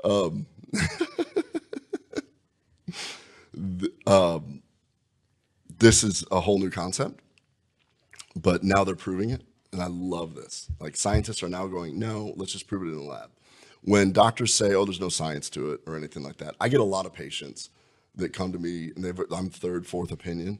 [0.05, 0.47] Um,
[3.55, 4.63] the, um,
[5.79, 7.21] this is a whole new concept,
[8.37, 9.43] but now they're proving it.
[9.73, 10.69] And I love this.
[10.81, 13.31] Like scientists are now going, no, let's just prove it in the lab.
[13.83, 16.81] When doctors say, oh, there's no science to it or anything like that, I get
[16.81, 17.71] a lot of patients
[18.17, 20.59] that come to me and they've, I'm third, fourth opinion.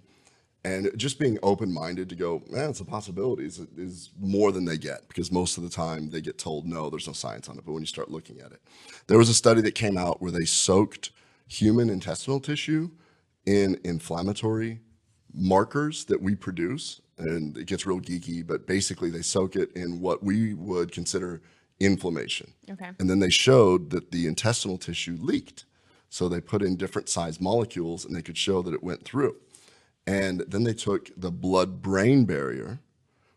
[0.65, 4.65] And just being open minded to go, man, it's a possibility is, is more than
[4.65, 7.57] they get because most of the time they get told, no, there's no science on
[7.59, 7.65] it.
[7.65, 8.61] But when you start looking at it,
[9.07, 11.11] there was a study that came out where they soaked
[11.47, 12.91] human intestinal tissue
[13.47, 14.81] in inflammatory
[15.39, 17.01] markers that we produce.
[17.17, 21.43] And it gets real geeky, but basically they soak it in what we would consider
[21.81, 22.53] inflammation.
[22.71, 22.91] Okay.
[22.99, 25.65] And then they showed that the intestinal tissue leaked.
[26.11, 29.37] So they put in different size molecules and they could show that it went through.
[30.07, 32.81] And then they took the blood brain barrier,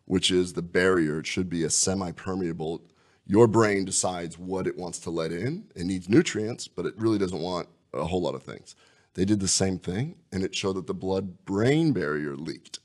[0.06, 2.82] which is the barrier, it should be a semi permeable.
[3.26, 5.66] Your brain decides what it wants to let in.
[5.76, 8.76] It needs nutrients, but it really doesn't want a whole lot of things.
[9.14, 12.80] They did the same thing, and it showed that the blood brain barrier leaked.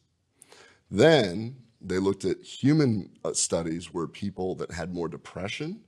[0.90, 5.82] Then they looked at human uh, studies where people that had more depression,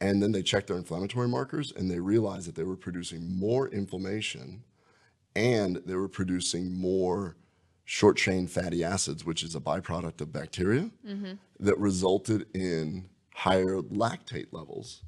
[0.00, 3.68] and then they checked their inflammatory markers, and they realized that they were producing more
[3.68, 4.62] inflammation
[5.36, 7.36] and they were producing more
[7.84, 10.90] short chain fatty acids, which is a byproduct of bacteria,
[11.60, 15.02] that resulted in higher lactate levels.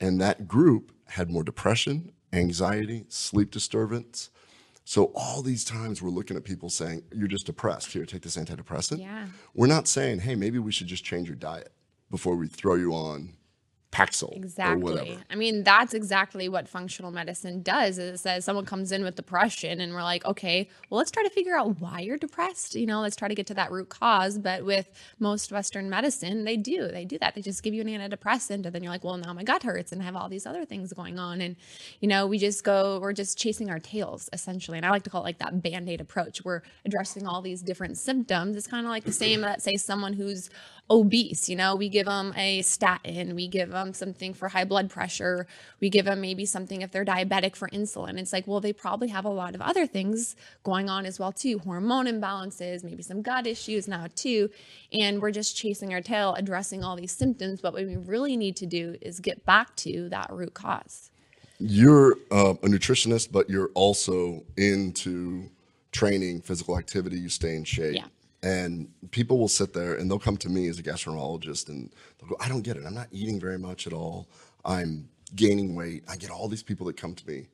[0.00, 4.30] And that group had more depression, anxiety, sleep disturbance.
[4.84, 7.92] So all these times we're looking at people saying, you're just depressed.
[7.92, 8.98] Here, take this antidepressant.
[8.98, 9.26] Yeah.
[9.54, 11.72] We're not saying, hey, maybe we should just change your diet
[12.10, 13.34] before we throw you on
[13.92, 15.18] Paxil Exactly.
[15.28, 17.98] I mean, that's exactly what functional medicine does.
[17.98, 21.24] Is it says someone comes in with depression, and we're like, okay, well, let's try
[21.24, 22.76] to figure out why you're depressed.
[22.76, 24.38] You know, let's try to get to that root cause.
[24.38, 27.34] But with most Western medicine, they do they do that.
[27.34, 29.90] They just give you an antidepressant, and then you're like, well, now my gut hurts,
[29.90, 31.40] and I have all these other things going on.
[31.40, 31.56] And
[31.98, 34.76] you know, we just go, we're just chasing our tails essentially.
[34.76, 36.44] And I like to call it like that band aid approach.
[36.44, 38.56] We're addressing all these different symptoms.
[38.56, 39.40] It's kind of like the same.
[39.40, 40.48] Let's say someone who's
[40.90, 44.90] obese you know we give them a statin we give them something for high blood
[44.90, 45.46] pressure
[45.80, 49.08] we give them maybe something if they're diabetic for insulin it's like well they probably
[49.08, 53.22] have a lot of other things going on as well too hormone imbalances maybe some
[53.22, 54.50] gut issues now too
[54.92, 58.56] and we're just chasing our tail addressing all these symptoms but what we really need
[58.56, 61.10] to do is get back to that root cause
[61.60, 65.50] You're uh, a nutritionist, but you're also into
[65.92, 67.18] training, physical activity.
[67.18, 67.96] You stay in shape.
[67.96, 68.06] Yeah.
[68.42, 72.30] And people will sit there and they'll come to me as a gastroenterologist and they'll
[72.30, 72.84] go, I don't get it.
[72.86, 74.28] I'm not eating very much at all.
[74.64, 76.04] I'm gaining weight.
[76.08, 77.48] I get all these people that come to me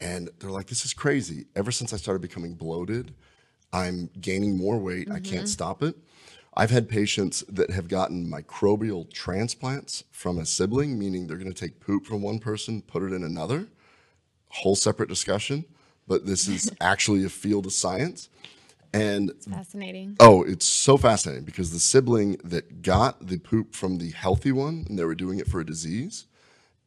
[0.00, 1.46] and they're like, this is crazy.
[1.54, 3.14] Ever since I started becoming bloated,
[3.72, 5.10] I'm gaining more weight.
[5.10, 5.46] I can't mm-hmm.
[5.46, 5.96] stop it.
[6.54, 11.58] I've had patients that have gotten microbial transplants from a sibling, meaning they're going to
[11.58, 13.68] take poop from one person, put it in another.
[14.48, 15.64] Whole separate discussion,
[16.08, 18.28] but this is actually a field of science.
[18.92, 23.98] And it's fascinating oh, it's so fascinating because the sibling that got the poop from
[23.98, 26.26] the healthy one, and they were doing it for a disease,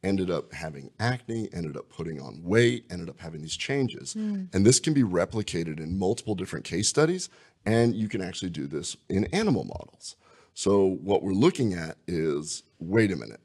[0.02, 4.12] ended up having acne, ended up putting on weight, ended up having these changes.
[4.12, 4.44] Hmm.
[4.52, 7.30] And this can be replicated in multiple different case studies,
[7.64, 10.16] and you can actually do this in animal models.
[10.52, 13.40] So, what we're looking at is wait a minute,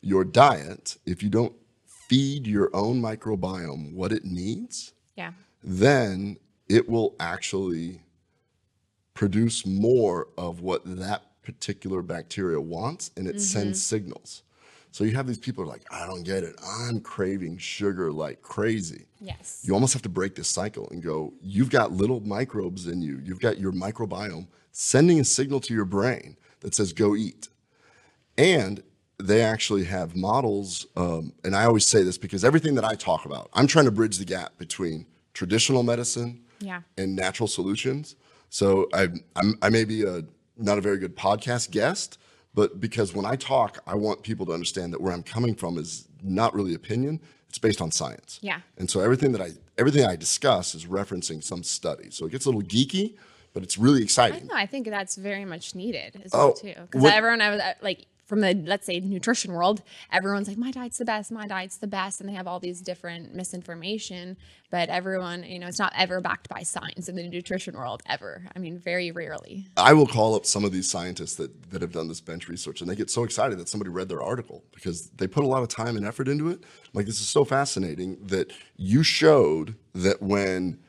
[0.00, 1.54] your diet, if you don't
[1.86, 5.32] feed your own microbiome what it needs, yeah
[5.64, 6.36] then
[6.68, 8.02] it will actually
[9.14, 14.42] produce more of what that particular bacteria wants and it sends signals.
[14.90, 16.54] So you have these people who are like, I don't get it.
[16.64, 19.06] I'm craving sugar like crazy.
[19.20, 23.02] yes You almost have to break this cycle and go, you've got little microbes in
[23.02, 23.20] you.
[23.24, 27.48] You've got your microbiome sending a signal to your brain that says, go eat.
[28.38, 28.82] And
[29.18, 30.86] they actually have models.
[30.96, 33.92] Um, and I always say this because everything that I talk about, I'm trying to
[33.92, 38.14] bridge the gap between traditional medicine yeah and natural solutions.
[38.54, 40.22] So I, I'm, I may be a
[40.56, 42.18] not a very good podcast guest,
[42.54, 45.76] but because when I talk, I want people to understand that where I'm coming from
[45.76, 48.38] is not really opinion; it's based on science.
[48.42, 48.60] Yeah.
[48.78, 52.12] And so everything that I everything I discuss is referencing some study.
[52.12, 53.16] So it gets a little geeky,
[53.54, 54.46] but it's really I exciting.
[54.46, 54.54] know.
[54.54, 56.74] I think that's very much needed as Oh, well too.
[56.92, 59.82] Because everyone, I was like, from the let's say nutrition world,
[60.12, 62.80] everyone's like, my diet's the best, my diet's the best, and they have all these
[62.80, 64.36] different misinformation.
[64.70, 68.46] But everyone, you know, it's not ever backed by science in the nutrition world ever.
[68.56, 69.66] I mean, very rarely.
[69.76, 72.80] I will call up some of these scientists that, that have done this bench research
[72.80, 75.62] and they get so excited that somebody read their article because they put a lot
[75.62, 76.64] of time and effort into it.
[76.92, 80.80] Like, this is so fascinating that you showed that when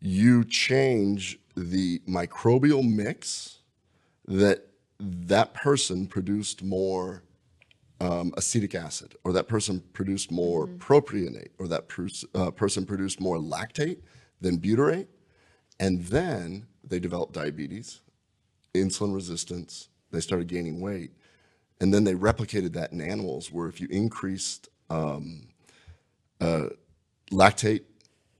[0.00, 3.58] you change the microbial mix,
[4.26, 4.66] that
[5.02, 7.22] that person produced more
[8.00, 13.20] um, acetic acid, or that person produced more propionate, or that pers- uh, person produced
[13.20, 13.98] more lactate
[14.40, 15.06] than butyrate.
[15.78, 18.00] And then they developed diabetes,
[18.74, 21.12] insulin resistance, they started gaining weight.
[21.80, 25.48] And then they replicated that in animals where if you increased um,
[26.40, 26.66] uh,
[27.30, 27.82] lactate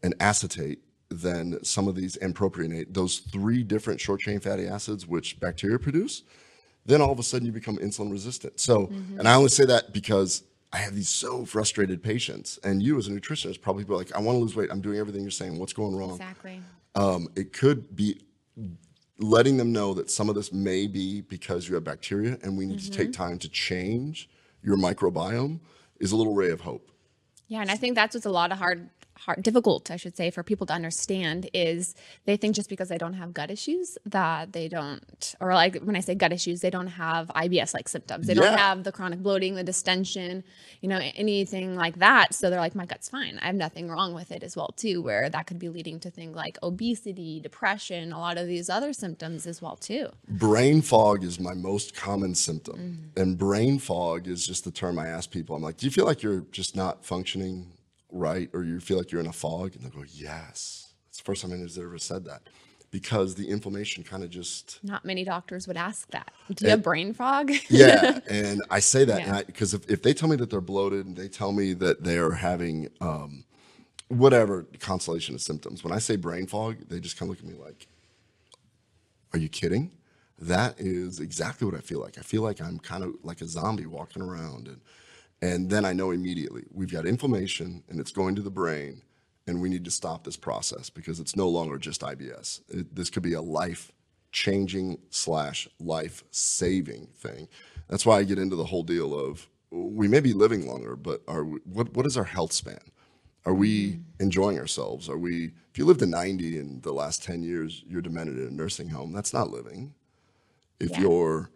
[0.03, 5.07] and acetate, then some of these and propionate, those three different short chain fatty acids
[5.07, 6.23] which bacteria produce,
[6.87, 8.59] then all of a sudden you become insulin resistant.
[8.59, 10.43] So, and I only say that because
[10.73, 14.21] I have these so frustrated patients, and you as a nutritionist probably be like, I
[14.21, 14.71] want to lose weight.
[14.71, 15.59] I'm doing everything you're saying.
[15.59, 16.11] What's going wrong?
[16.11, 16.63] Exactly.
[16.95, 18.23] Um, it could be
[19.19, 22.67] letting them know that some of this may be because you have bacteria, and we
[22.67, 24.29] need to take time to change
[24.63, 25.61] your microbiome
[26.01, 26.91] is a little ray of hope.
[27.49, 30.31] Yeah, and I think that's what's a lot of hard, hard, difficult, I should say,
[30.31, 31.95] for people to understand is
[32.25, 35.97] they think just because they don't have gut issues that they don't, or like when
[35.97, 38.27] I say gut issues, they don't have IBS like symptoms.
[38.27, 38.43] They Yeah.
[38.43, 40.45] don't have the chronic bloating, the distension,
[40.81, 42.35] you know, anything like that.
[42.35, 43.39] So they're like, my gut's fine.
[43.43, 45.03] I have nothing wrong with it as well too.
[45.03, 48.93] Where that could be leading to things like obesity, depression, a lot of these other
[48.93, 50.09] symptoms as well too.
[50.29, 52.77] Brain fog is my most common symptom.
[52.77, 53.21] Mm-hmm.
[53.21, 55.55] And brain fog is just the term I ask people.
[55.55, 57.67] I'm like, do you feel like you're just not functioning
[58.13, 58.49] right?
[58.53, 59.75] Or you feel like you're in a fog?
[59.75, 60.93] And they'll go, yes.
[61.09, 62.43] It's the first time anyone's ever said that.
[62.91, 66.31] Because the inflammation kind of just Not many doctors would ask that.
[66.55, 67.51] Do you have brain fog?
[67.71, 69.43] yeah and i say that Yeah.
[69.47, 72.33] because if, if they tell me that they're bloated and they tell me that they're
[72.33, 73.45] having um,
[74.09, 77.59] whatever constellation of symptoms when i say brain fog they just kind of look at
[77.59, 77.87] me like
[79.33, 79.91] are you kidding
[80.39, 83.47] that is exactly what i feel like i feel like i'm kind of like a
[83.49, 84.81] zombie walking around and
[85.43, 89.03] and then i know immediately we've got inflammation and it's going to the brain
[89.47, 93.11] and we need to stop this process because it's no longer just ibs it, this
[93.11, 93.93] could be a life
[94.33, 97.49] changing slash life saving thing.
[97.89, 101.23] That's why I get into the whole deal of we may be living longer, but
[101.29, 102.81] are we, what what is our health span?
[103.45, 104.01] Are we mm-hmm.
[104.21, 105.09] enjoying ourselves?
[105.09, 108.49] Are we if you lived to 90 in the last 10 years, you're demented in
[108.49, 109.95] a nursing home, that's not living.
[110.81, 111.01] If Yeah.
[111.03, 111.51] you're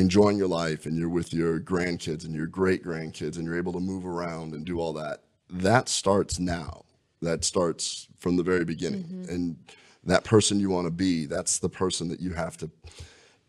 [0.00, 3.72] enjoying your life and you're with your grandkids and your great grandkids and you're able
[3.72, 6.84] to move around and do all that, that starts now.
[7.22, 9.26] That starts from the very beginning.
[9.28, 9.56] And
[10.04, 12.70] that person you want to be, that's the person that you have to.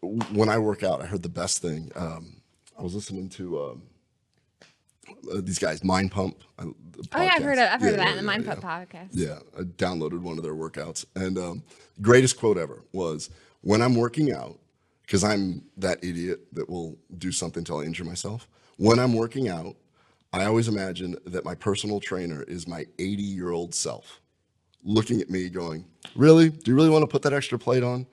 [0.01, 1.89] When I work out, I heard the best thing.
[1.95, 2.41] Um,
[2.77, 3.83] I was listening to um,
[5.31, 6.43] uh, these guys, Mind Pump.
[6.59, 6.63] I,
[7.13, 8.55] Oh yeah, I've heard of, I've heard Yeah, of that yeah, in the Mind yeah,
[8.55, 9.09] Pump podcast.
[9.11, 11.63] yeah, I downloaded one of their workouts, and um,
[12.01, 13.29] greatest quote ever was,
[13.61, 14.59] "When I'm working out,
[15.11, 18.47] because I'm that idiot that will do something till I injure myself.
[18.77, 19.75] When I'm working out,
[20.31, 24.21] I always imagine that my personal trainer is my 80 year old self,
[24.85, 25.83] looking at me, going,
[26.15, 26.47] "Really?
[26.47, 28.07] Do you really want to put that extra plate on?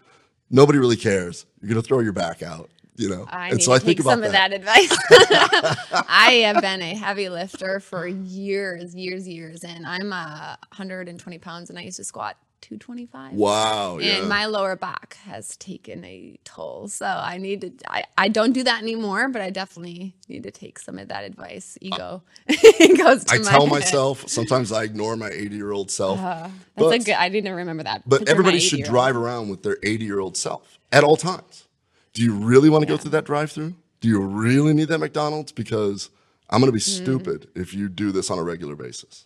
[0.51, 1.47] Nobody really cares.
[1.61, 3.99] You're gonna throw your back out." You know, I and need so I to think
[3.99, 4.91] take about some of that advice.
[6.09, 11.71] I have been a heavy lifter for years, years, years, and I'm uh, 120 pounds,
[11.71, 13.33] and I used to squat 225.
[13.35, 14.19] Wow, yeah.
[14.19, 17.73] And my lower back has taken a toll, so I need to.
[17.89, 21.25] I, I don't do that anymore, but I definitely need to take some of that
[21.25, 21.79] advice.
[21.81, 23.25] Ego goes.
[23.25, 23.71] To I my tell head.
[23.71, 26.19] myself sometimes I ignore my 80 year old self.
[26.19, 27.15] That's but- a good.
[27.15, 28.03] I didn't remember that.
[28.09, 31.67] But everybody should drive around with their 80 year old self at all times.
[32.13, 33.75] Do you really want to go through that drive through?
[34.01, 35.53] Do you really need that McDonald's?
[35.53, 36.11] Because
[36.51, 37.05] I'm going to be Mm-hmm.
[37.05, 39.25] stupid if you do this on a regular basis.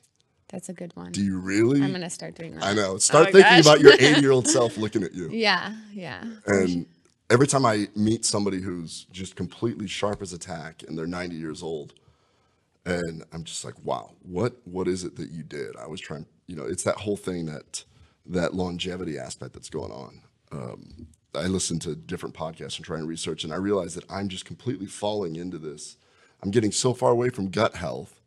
[0.52, 1.12] That's a good one.
[1.12, 1.82] Do you really?
[1.82, 2.64] I'm gonna start doing that.
[2.64, 2.98] I know.
[2.98, 3.66] Start my thinking gosh.
[3.66, 5.30] about your 80 year old self looking at you.
[5.30, 6.24] Yeah, yeah.
[6.46, 6.86] And
[7.30, 11.36] every time I meet somebody who's just completely sharp as a tack and they're 90
[11.36, 11.94] years old,
[12.84, 15.74] and I'm just like, wow, what what is it that you did?
[15.76, 17.84] I was trying, you know, it's that whole thing that
[18.26, 20.20] that longevity aspect that's going on.
[20.52, 24.28] Um, I listen to different podcasts and try and research, and I realize that I'm
[24.28, 25.96] just completely falling into this.
[26.42, 28.20] I'm getting so far away from gut health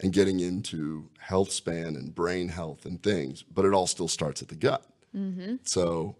[0.00, 4.42] and getting into health span and brain health and things, but it all still starts
[4.42, 4.84] at the gut.
[5.16, 5.56] Mm-hmm.
[5.64, 6.16] So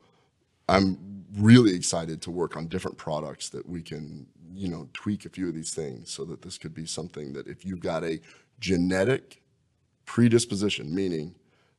[0.68, 5.28] I'm really excited to work on different products that we can, you know, tweak a
[5.28, 8.20] few of these things so that this could be something that if you've got a
[8.60, 9.42] genetic
[10.04, 11.34] predisposition, meaning,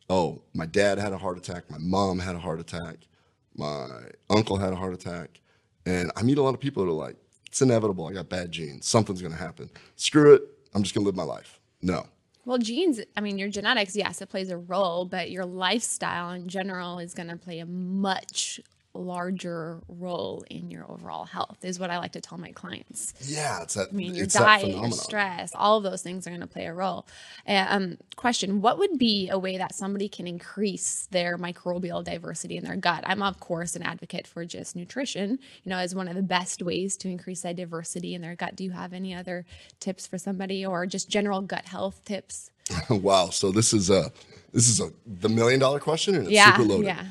[0.09, 3.07] oh, my dad had a heart attack, my mom had a heart attack,
[3.55, 3.87] my
[4.29, 5.41] uncle had a heart attack,
[5.85, 7.15] and I meet a lot of people that are like,
[7.47, 8.07] it's inevitable.
[8.07, 8.87] I got bad genes.
[8.87, 9.69] Something's going to happen.
[9.95, 10.43] Screw it.
[10.73, 11.58] I'm just going to live my life.
[11.81, 12.05] No.
[12.45, 16.47] Well, genes, I mean, your genetics, yes, it plays a role, but your lifestyle in
[16.47, 18.59] general is going to play a much
[18.93, 23.13] larger role in your overall health, is what I like to tell my clients.
[23.21, 23.89] Yeah, it's that.
[23.91, 26.73] I mean, your diet, your stress, all of those things are going to play a
[26.73, 27.05] role.
[27.47, 32.63] Um, question What would be a way that somebody can increase their microbial diversity in
[32.63, 33.03] their gut?
[33.05, 36.61] I'm, of course, an advocate for just nutrition, you know, as one of the best
[36.61, 38.55] ways to increase that diversity in their gut.
[38.55, 39.45] Do you have any other
[39.79, 42.51] tips for somebody or just general gut health tips?
[42.89, 43.29] wow.
[43.29, 44.11] So this is a
[44.53, 46.87] this is a the million dollar question and it's Yeah, super loaded.
[46.87, 47.05] yeah.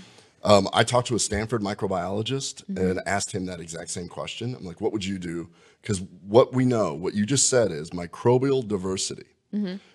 [0.44, 4.54] Um, I talked to a Stanford microbiologist and asked him that exact same question.
[4.54, 5.48] I'm like, what would you do?
[5.82, 9.26] Because what we know, what you just said is microbial diversity.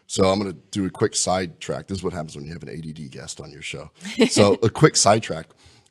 [0.08, 1.88] So I'm going to do a quick sidetrack.
[1.88, 3.92] This is what happens when you have an ADD guest on your show.
[4.30, 5.48] So a quick sidetrack.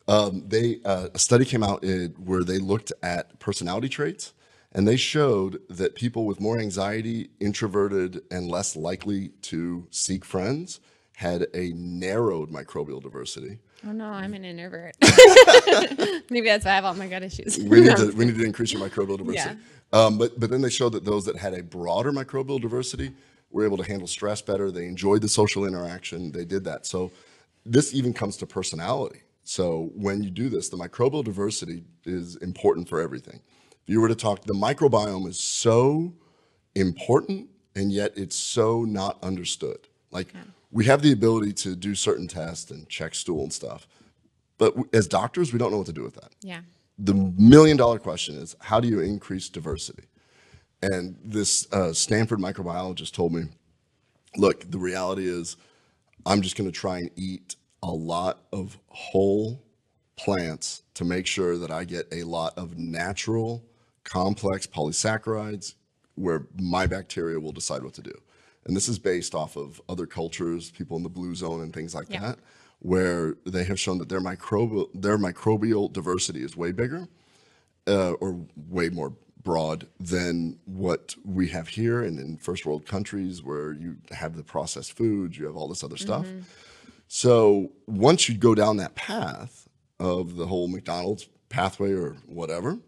[0.09, 4.35] Um, they uh, a study came out in, where they looked at personality traits,
[4.73, 10.81] and they showed that people with more anxiety, introverted, and less likely to seek friends
[11.15, 13.59] had a narrowed microbial diversity.
[13.87, 14.95] Oh no, I'm an introvert.
[16.31, 17.59] Maybe that's why I have all my gut issues.
[17.59, 19.57] We need to we need to increase your microbial diversity.
[19.57, 20.07] Yeah.
[20.07, 23.13] Um, but but then they showed that those that had a broader microbial diversity
[23.51, 24.71] were able to handle stress better.
[24.71, 26.33] They enjoyed the social interaction.
[26.33, 26.87] They did that.
[26.87, 27.11] So
[27.67, 29.21] this even comes to personality.
[29.45, 33.41] So when you do this, the microbial diversity is important for everything.
[33.71, 36.15] If you were to talk, the microbiome is so
[36.75, 39.89] important, and yet it's so not understood.
[40.11, 40.33] Like
[40.73, 43.87] we have the ability to do certain tests and check stool and stuff,
[44.59, 46.63] but as doctors, we don't know what to do with that Yeah.
[46.99, 50.05] the million dollar question is how do you increase diversity?
[50.83, 53.45] And this uh, Stanford microbiologist told me,
[54.37, 55.57] look, the reality is
[56.27, 59.63] I'm just going to try and eat a lot of whole
[60.17, 63.65] plants to make sure that I get a lot of natural,
[64.05, 65.75] complex polysaccharides
[66.15, 68.15] where my bacteria will decide what to do.
[68.65, 71.95] And this is based off of other cultures, people in the blue zone and things
[71.95, 72.21] like Yeah.
[72.21, 72.39] that,
[72.79, 77.09] where they have shown that their microbial their microbial diversity is way bigger
[77.87, 83.43] uh, or way more broad than what we have here and in first world countries
[83.43, 86.27] where you have the processed foods, you have all this other stuff.
[87.09, 92.79] So once you go down that path of the whole McDonald's pathway or whatever,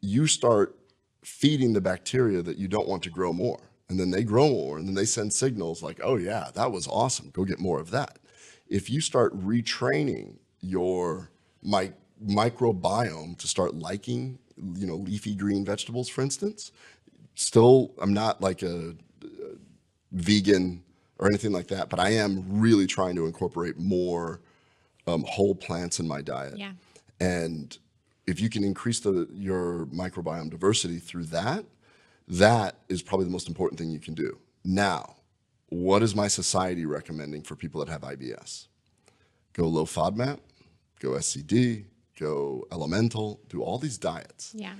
[0.00, 0.76] you start
[1.22, 3.60] feeding the bacteria that you don't want to grow more.
[3.88, 6.88] And then they grow more and then they send signals like, oh, yeah, that was
[6.88, 7.30] awesome.
[7.30, 8.18] Go get more of that.
[8.68, 11.30] If you start retraining your
[11.62, 11.92] mi-
[12.24, 14.38] microbiome to start liking,
[14.74, 16.72] you know, leafy green vegetables, for instance,
[17.36, 18.94] still, I'm not like a,
[20.12, 20.82] vegan
[21.18, 24.40] or anything like that, but I am really trying to incorporate more
[25.06, 26.58] um, whole plants in my diet.
[26.58, 26.72] Yeah.
[27.20, 27.76] And
[28.26, 31.64] if you can increase the your microbiome diversity through that,
[32.28, 34.38] that is probably the most important thing you can do.
[34.64, 35.16] Now,
[35.68, 38.68] what is my society recommending for people that have IBS?
[39.52, 40.38] Go low FODMAP,
[41.00, 41.84] go SCD,
[42.18, 44.52] go elemental, do all these diets.
[44.54, 44.74] Yeah.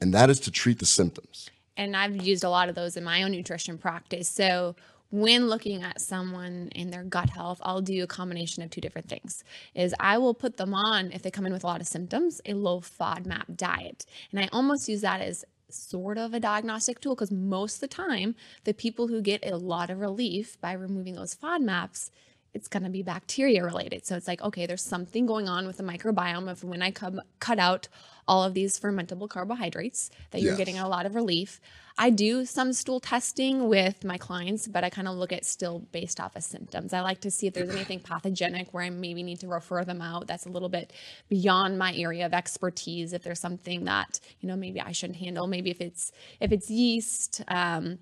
[0.00, 1.50] And that is to treat the symptoms.
[1.76, 4.28] and I've used a lot of those in my own nutrition practice.
[4.28, 4.76] So
[5.10, 9.08] when looking at someone in their gut health, I'll do a combination of two different
[9.08, 9.42] things.
[9.74, 12.40] Is I will put them on if they come in with a lot of symptoms,
[12.44, 14.04] a low FODMAP diet.
[14.30, 17.88] And I almost use that as sort of a diagnostic tool because most of the
[17.88, 22.10] time, the people who get a lot of relief by removing those FODMAPs,
[22.52, 24.04] it's going to be bacteria related.
[24.06, 27.20] So it's like, okay, there's something going on with the microbiome of when I come
[27.38, 27.88] cut out
[28.26, 30.58] all of these fermentable carbohydrates that you're Yes.
[30.58, 31.60] getting a lot of relief.
[31.98, 35.80] I do some stool testing with my clients, but I kind of look at still
[35.92, 36.92] based off of symptoms.
[36.92, 40.00] I like to see if there's anything pathogenic where I maybe need to refer them
[40.00, 40.26] out.
[40.26, 40.92] That's a little bit
[41.28, 43.12] beyond my area of expertise.
[43.12, 46.70] If there's something that you know maybe I shouldn't handle, maybe if it's if it's
[46.70, 47.42] yeast.
[47.48, 47.98] Um,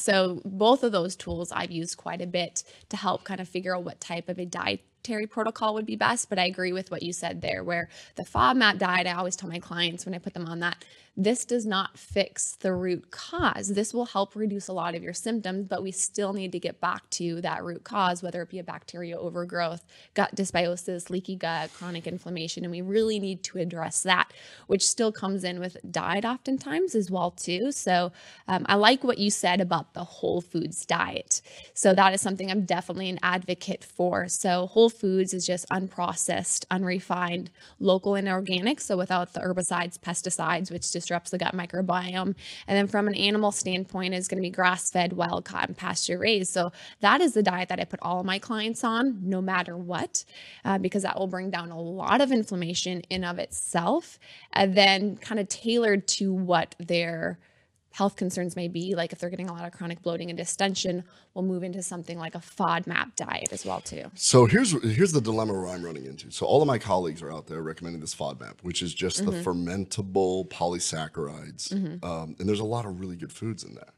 [0.00, 3.76] so both of those tools I've used quite a bit to help kind of figure
[3.76, 4.46] out what type of a
[5.02, 6.28] dietary protocol would be best.
[6.28, 9.48] But I agree with what you said there, where the FODMAP diet, I always tell
[9.48, 10.84] my clients when I put them on that,
[11.16, 13.68] this does not fix the root cause.
[13.68, 16.80] This will help reduce a lot of your symptoms, but we still need to get
[16.80, 19.84] back to that root cause, whether it be a bacteria overgrowth,
[20.14, 24.32] gut dysbiosis, leaky gut, chronic inflammation, and we really need to address that,
[24.66, 27.72] which still comes in with diet oftentimes as well too.
[27.72, 28.12] So
[28.46, 31.42] um, I like what you said about the whole foods diet.
[31.74, 34.28] So that is something I'm definitely an advocate for.
[34.28, 38.80] So whole foods is just unprocessed, unrefined, local and organic.
[38.80, 42.34] So without the herbicides, pesticides, which disrupts the gut microbiome.
[42.66, 45.76] And then from an animal standpoint, is going to be grass fed, wild caught, and
[45.76, 46.52] pasture raised.
[46.52, 50.24] So that is the diet that I put all my clients on, no matter what,
[50.64, 54.18] uh, because that will bring down a lot of inflammation in of itself,
[54.52, 57.38] and then kind of tailored to what their
[57.92, 58.94] health concerns may be.
[58.94, 62.18] Like if they're getting a lot of chronic bloating and distension, we'll move into something
[62.18, 64.04] like a FODMAP diet as well too.
[64.14, 66.30] So here's here's the dilemma where I'm running into.
[66.30, 69.30] So all of my colleagues are out there recommending this FODMAP, which is just Mm-hmm.
[69.30, 73.88] the fermentable polysaccharides, um, and there's a lot of really good foods in there.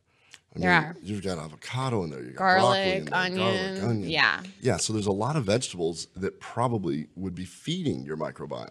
[0.54, 0.96] I There are.
[1.02, 2.22] You've got avocado in there.
[2.22, 4.10] You got Garlic, there, onion, garlic, onion.
[4.10, 4.42] yeah.
[4.60, 4.76] Yeah.
[4.76, 8.68] So there's a lot of vegetables that probably would be feeding your microbiome,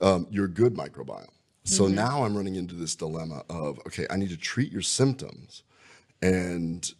[0.00, 1.26] um, your good microbiome.
[1.66, 1.94] So Mm-hmm.
[1.96, 5.62] now I'm running into this dilemma of okay, I need to treat your symptoms,
[6.22, 6.90] and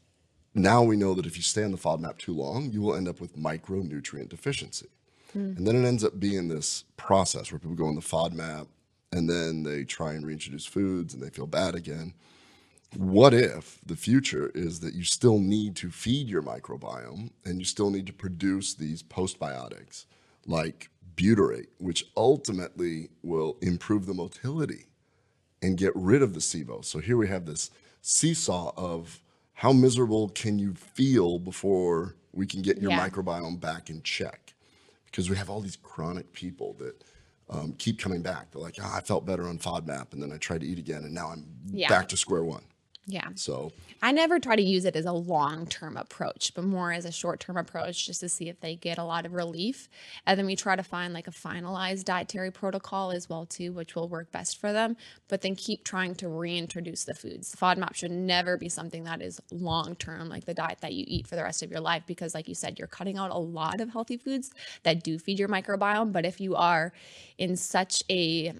[0.54, 3.08] now we know that if you stay on the FODMAP too long, you will end
[3.08, 4.88] up with micronutrient deficiency.
[5.58, 8.68] And then it ends up being this process where people go on the FODMAP
[9.12, 12.14] and then they try and reintroduce foods and they feel bad again.
[12.96, 17.66] What if the future is that you still need to feed your microbiome and you
[17.66, 20.06] still need to produce these postbiotics
[20.46, 24.86] like butyrate, which ultimately will improve the motility
[25.62, 26.84] and get rid of the SIBO?
[26.84, 27.70] So here we have this
[28.02, 29.20] seesaw of
[29.54, 33.08] how miserable can you feel before we can get your Yeah.
[33.08, 34.54] microbiome back in check?
[35.06, 37.02] Because we have all these chronic people that
[37.48, 38.50] um, keep coming back.
[38.50, 41.04] They're like, ah, I felt better on FODMAP, and then I tried to eat again,
[41.04, 41.88] and now I'm Yeah.
[41.88, 42.64] back to square one.
[43.08, 43.28] Yeah.
[43.36, 47.04] So I never try to use it as a long term approach, but more as
[47.04, 49.88] a short term approach just to see if they get a lot of relief.
[50.26, 53.94] And then we try to find like a finalized dietary protocol as well too, which
[53.94, 54.96] will work best for them.
[55.28, 57.54] But then keep trying to reintroduce the foods.
[57.54, 61.28] FODMAP should never be something that is long term, like the diet that you eat
[61.28, 63.80] for the rest of your life, because like you said, you're cutting out a lot
[63.80, 64.50] of healthy foods
[64.82, 66.12] that do feed your microbiome.
[66.12, 66.92] But if you are
[67.38, 68.52] in such a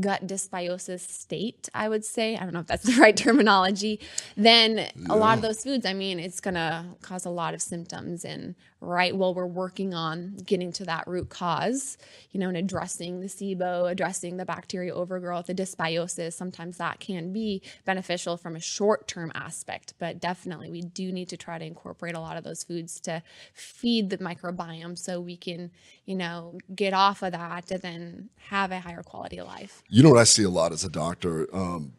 [0.00, 2.36] gut dysbiosis state, I would say.
[2.36, 4.00] I don't know if that's the right terminology.
[4.36, 7.62] Then a lot of those foods, I mean, it's going to cause a lot of
[7.62, 8.24] symptoms.
[8.24, 11.96] And right while we're working on getting to that root cause,
[12.32, 17.32] you know, and addressing the SIBO, addressing the bacteria overgrowth, the dysbiosis, sometimes that can
[17.32, 19.94] be beneficial from a short term aspect.
[19.98, 23.22] But definitely, we do need to try to incorporate a lot of those foods to
[23.54, 25.70] feed the microbiome so we can,
[26.04, 29.82] you know, get off of that and then have a higher quality of life.
[29.88, 31.48] You know what I see a lot as a doctor?
[31.54, 31.92] Um,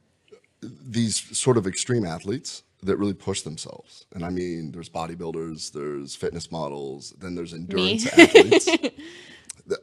[0.61, 4.05] these sort of extreme athletes that really push themselves.
[4.13, 8.69] And I mean, there's bodybuilders, there's fitness models, then there's endurance athletes.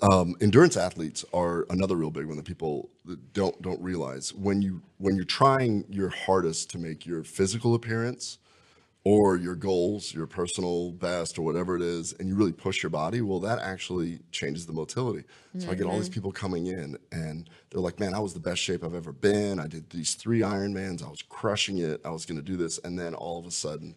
[0.03, 2.91] Um, endurance athletes are another real big one that people
[3.33, 4.35] don't don't realize.
[4.35, 8.37] When you when you're trying your hardest to make your physical appearance
[9.05, 12.91] or your goals, your personal best, or whatever it is, and you really push your
[12.91, 15.25] body, well, that actually changes the motility.
[15.59, 16.15] So I get all these mm-hmm.
[16.15, 19.59] people coming in, and they're like, "Man, I was the best shape I've ever been.
[19.59, 21.05] I did these three Ironmans.
[21.05, 22.01] I was crushing it.
[22.05, 23.95] I was going to do this, and then all of a sudden."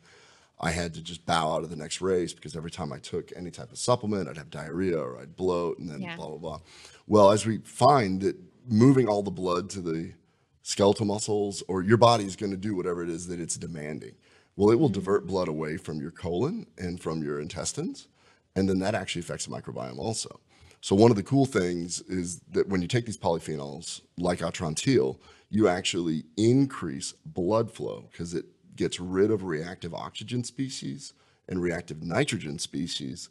[0.60, 3.32] I had to just bow out of the next race because every time I took
[3.36, 6.16] any type of supplement, I'd have diarrhea or I'd bloat and then Yeah.
[6.16, 6.60] blah, blah, blah.
[7.06, 8.38] Well, as we find that
[8.70, 10.14] moving all the blood to the
[10.62, 14.14] skeletal muscles or your body is going to do whatever it is that it's demanding.
[14.56, 18.08] Well, it will divert blood away from your colon and from your intestines,
[18.56, 20.40] and then that actually affects the microbiome also.
[20.80, 25.18] So one of the cool things is that when you take these polyphenols like Atrantil,
[25.50, 28.46] you actually increase blood flow because it
[28.76, 31.14] gets rid of reactive oxygen species
[31.48, 33.30] and reactive nitrogen species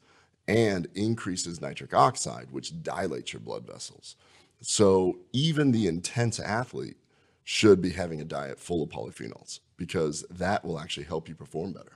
[0.48, 4.16] and increases nitric oxide, which dilates your blood vessels.
[4.60, 6.96] So even the intense athlete
[7.44, 11.72] should be having a diet full of polyphenols because that will actually help you perform
[11.72, 11.94] better.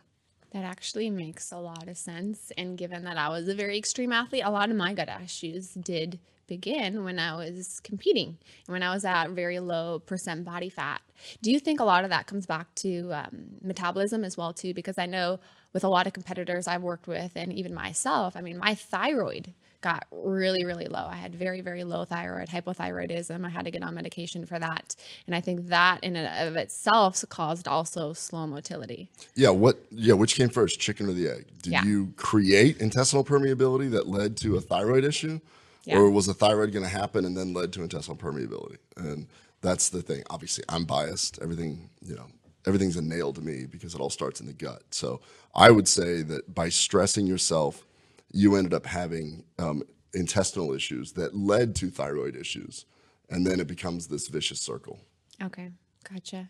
[0.50, 2.50] That actually makes a lot of sense.
[2.58, 5.68] And given that I was a very extreme athlete, a lot of my gut issues
[5.74, 6.18] did
[6.48, 11.00] begin when I was competing, when I was at very low percent body fat.
[11.42, 14.74] Do you think a lot of that comes back to um, metabolism as well too?
[14.74, 15.38] Because I know
[15.72, 19.54] with a lot of competitors I've worked with, and even myself, I mean, my thyroid
[19.80, 21.06] got really, really low.
[21.06, 23.44] I had very, very low thyroid, hypothyroidism.
[23.44, 24.96] I had to get on medication for that.
[25.26, 29.08] And I think that in and of itself caused also slow motility.
[29.34, 31.46] Yeah, what yeah, which came first, chicken or the egg?
[31.62, 31.84] Did Yeah.
[31.84, 35.40] you create intestinal permeability that led to a thyroid issue?
[35.84, 35.98] Yeah.
[35.98, 38.78] Or was a thyroid going to happen and then led to intestinal permeability?
[38.96, 39.28] And
[39.60, 40.24] that's the thing.
[40.30, 41.38] Obviously, I'm biased.
[41.40, 42.26] Everything, you know,
[42.66, 44.82] everything's a nail to me because it all starts in the gut.
[44.90, 45.20] So
[45.54, 47.86] I would say that by stressing yourself,
[48.32, 49.82] you ended up having um,
[50.14, 52.86] intestinal issues that led to thyroid issues.
[53.28, 54.98] And then it becomes this vicious circle.
[55.42, 55.70] Okay,
[56.08, 56.48] gotcha.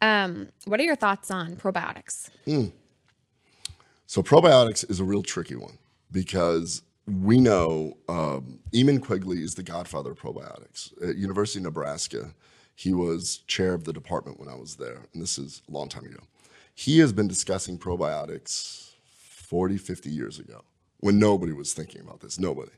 [0.00, 2.30] Um, what are your thoughts on probiotics?
[4.06, 5.78] So probiotics is a real tricky one
[6.10, 10.92] because we know um, Eamonn Quigley is the godfather of probiotics.
[11.08, 12.34] At University of Nebraska,
[12.74, 15.88] he was chair of the department when I was there, and this is a long
[15.88, 16.20] time ago.
[16.74, 20.62] He has been discussing probiotics 40, 50 years ago
[21.02, 22.70] when nobody was thinking about this, nobody.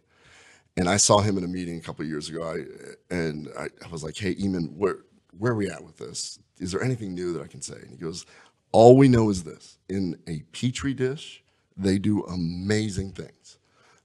[0.76, 3.66] And I saw him in a meeting a couple of years ago, I, and I,
[3.84, 4.98] I was like, "Hey, Eamonn, where
[5.38, 6.40] where are we at with this?
[6.58, 8.26] Is there anything new that I can say?" And he goes,
[8.72, 11.44] "All we know is this: in a petri dish,
[11.76, 13.58] they do amazing things.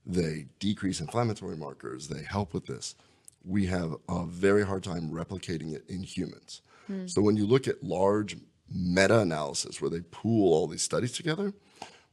[0.05, 2.07] They decrease inflammatory markers.
[2.07, 2.95] They help with this.
[3.43, 6.61] We have a very hard time replicating it in humans.
[6.87, 7.07] Hmm.
[7.07, 8.35] So when you look at large
[8.71, 11.53] meta-analysis where they pool all these studies together,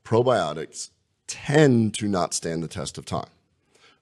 [0.04, 0.90] probiotics
[1.26, 3.30] tend to not stand the test of time."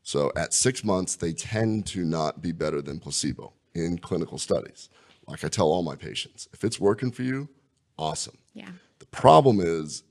[0.03, 4.91] So at six months, they tend to not be better than placebo in clinical studies.
[5.27, 7.49] Like I tell all my patients, if it's working for you,
[7.99, 8.37] awesome.
[8.53, 8.73] Yeah.
[8.99, 10.03] The problem is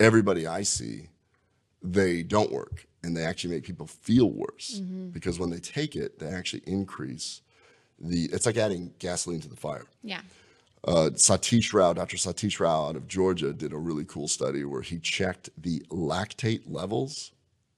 [0.00, 1.08] everybody I see,
[1.82, 2.86] they don't work.
[3.06, 5.10] and they actually make people feel worse mm-hmm.
[5.10, 7.40] because when they take it, they actually increase
[7.98, 8.24] the.
[8.32, 9.84] It's like adding gasoline to the fire.
[10.02, 10.22] Yeah.
[10.86, 12.16] Uh, Satish Rao, Dr.
[12.16, 16.62] Satish Rao out of Georgia, did a really cool study where he checked the lactate
[16.66, 17.32] levels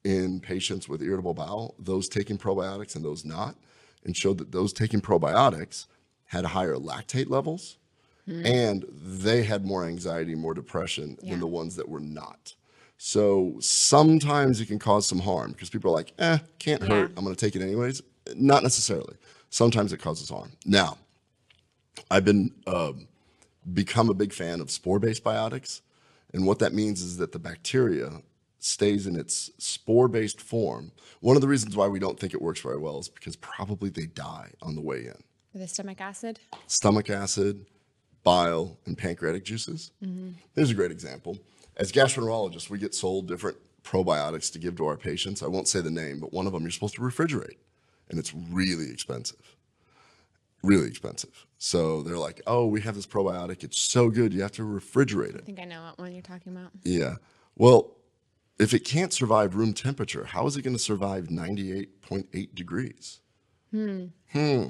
[0.05, 3.57] in patients with irritable bowel, those taking probiotics and those not,
[4.05, 5.87] and showed that those taking probiotics
[6.27, 7.79] had higher lactate levels
[8.45, 11.31] and they had more anxiety, more depression Yeah.
[11.31, 12.55] than the ones that were not.
[12.99, 16.89] So sometimes it can cause some harm because people are like, eh, can't Yeah.
[16.89, 17.13] hurt.
[17.17, 18.03] I'm going to take it anyways.
[18.37, 19.17] Not necessarily.
[19.49, 20.53] Sometimes it causes harm.
[20.67, 20.99] Now,
[22.11, 23.09] I've been um,
[23.73, 25.81] become a big fan of spore-based biotics,
[26.33, 28.23] and what that means is that the bacteria
[28.59, 30.93] stays in its spore-based form.
[31.21, 33.89] One of the reasons why we don't think it works very well is because probably
[33.89, 35.23] they die on the way in.
[35.55, 36.41] The stomach acid.
[36.67, 37.67] Stomach acid,
[38.25, 39.93] bile, and pancreatic juices.
[40.55, 41.39] Here's a great example.
[41.77, 45.43] As gastroenterologists, we get sold different probiotics to give to our patients.
[45.43, 47.57] I won't say the name, but one of them you're supposed to refrigerate,
[48.11, 49.57] and it's really expensive.
[50.63, 51.47] Really expensive.
[51.59, 53.65] So they're like, oh, we have this probiotic.
[53.65, 54.33] It's so good.
[54.33, 55.43] You have to refrigerate it.
[55.43, 56.71] I think I know what one you're talking about.
[56.85, 57.17] Yeah.
[57.57, 57.97] Well,
[58.59, 63.21] if it can't survive room temperature, how is it going to survive 98.8 degrees?
[63.71, 64.07] Hmm.
[64.33, 64.69] Hmm.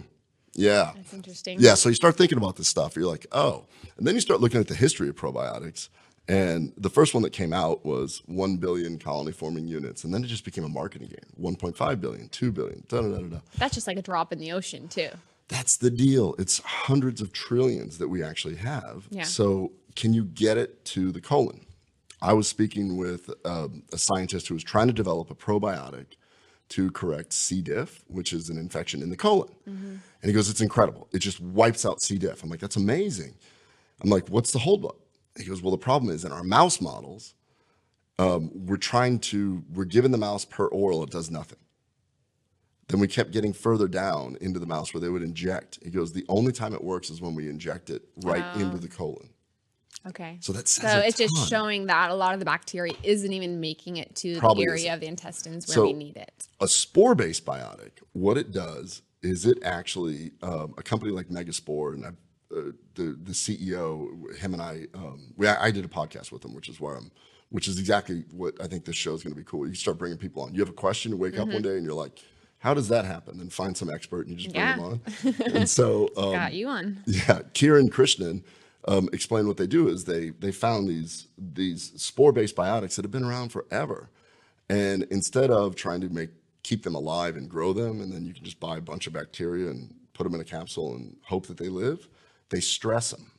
[0.55, 0.93] Yeah.
[0.97, 1.59] That's interesting.
[1.61, 2.97] Yeah, so you start thinking about this stuff.
[2.97, 3.67] You're like, oh.
[3.97, 5.89] And then you start looking at the history of probiotics.
[6.27, 10.05] And the first one that came out was 1 billion colony forming units.
[10.05, 13.17] And then it just became a marketing game 1.5 billion, 2 billion, da da da
[13.19, 13.27] da.
[13.29, 13.39] da.
[13.57, 15.09] That's just like a drop in the ocean, too.
[15.49, 16.35] That's the deal.
[16.39, 19.07] It's hundreds of trillions that we actually have.
[19.11, 19.25] Yeah.
[19.25, 21.67] So, can you get it to the colon?
[22.21, 26.07] I was speaking with um, a scientist who was trying to develop a probiotic
[26.71, 27.63] to correct C.
[27.63, 29.49] diff, which is an infection in the colon.
[29.67, 31.09] And he goes, It's incredible.
[31.13, 32.19] It just wipes out C.
[32.19, 32.43] diff.
[32.43, 33.35] I'm like, That's amazing.
[34.03, 34.97] I'm like, What's the holdup?
[35.37, 37.35] He goes, Well, the problem is in our mouse models,
[38.19, 41.59] um, we're trying to, we're giving the mouse per oral, it does nothing.
[42.89, 45.79] Then we kept getting further down into the mouse where they would inject.
[45.85, 48.89] He goes, the only time it works is when we inject it right into the
[48.89, 49.29] colon.
[50.07, 50.39] Okay.
[50.41, 53.99] So that's So it's just showing that a lot of the bacteria isn't even making
[53.99, 54.95] it to Probably the area isn't.
[54.95, 56.47] of the intestines where So- we need it.
[56.61, 62.07] a spore-based biotic, what it does is it actually um, a company like Megaspore and
[62.07, 62.09] I,
[62.57, 66.55] uh, the the CEO, him and I, um, we I did a podcast with him,
[66.55, 67.11] which is where I'm,
[67.51, 69.67] which is exactly what I think this show is going to be cool.
[69.69, 70.55] You start bringing people on.
[70.55, 71.53] You have a question, you wake up Mm-hmm.
[71.55, 72.23] one day and you're like,
[72.59, 73.41] how does that happen?
[73.41, 74.77] And find some expert and you just bring Yeah.
[74.77, 75.01] them on.
[75.55, 77.03] And so um, Got you on.
[77.07, 78.43] yeah, Kiran Krishnan
[78.87, 83.05] um, explained what they do is they they found these these spore based biotics that
[83.05, 84.11] have been around forever,
[84.69, 86.31] and instead of trying to make
[86.63, 89.13] keep them alive and grow them, and then you can just buy a bunch of
[89.13, 92.09] bacteria and put them in a capsule and hope that they live,
[92.51, 93.31] they stress them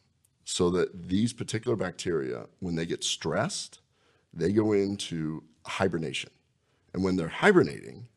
[0.45, 3.81] so that these particular bacteria, when they get stressed,
[4.33, 6.31] they go into hibernation,
[6.93, 8.07] and when they're hibernating,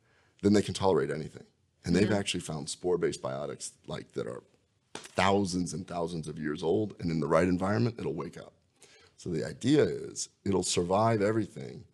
[0.42, 1.44] then they can tolerate anything.
[1.84, 4.44] And they've actually found spore-based biotics like that are
[4.94, 8.52] thousands and thousands of years old, and in the right environment, it'll wake up.
[9.16, 11.84] So the idea is it'll survive everything,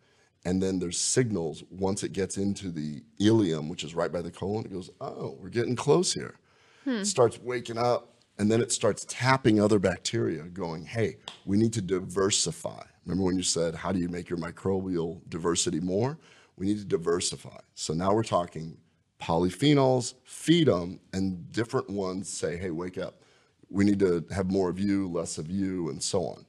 [0.45, 4.31] and then there's signals once it gets into the ileum, which is right by the
[4.31, 4.65] colon.
[4.65, 6.35] It goes, oh, we're getting close here.
[6.83, 6.97] Hmm.
[6.97, 11.73] It starts waking up, and then it starts tapping other bacteria, going, hey, we need
[11.73, 12.83] to diversify.
[13.05, 16.17] Remember when you said, how do you make your microbial diversity more?
[16.59, 17.57] We need to diversify.
[17.73, 18.77] So now we're talking
[19.21, 23.23] polyphenols, feed them, and different ones say, hey, wake up.
[23.69, 26.45] We need to have more of you, less of you, and so on.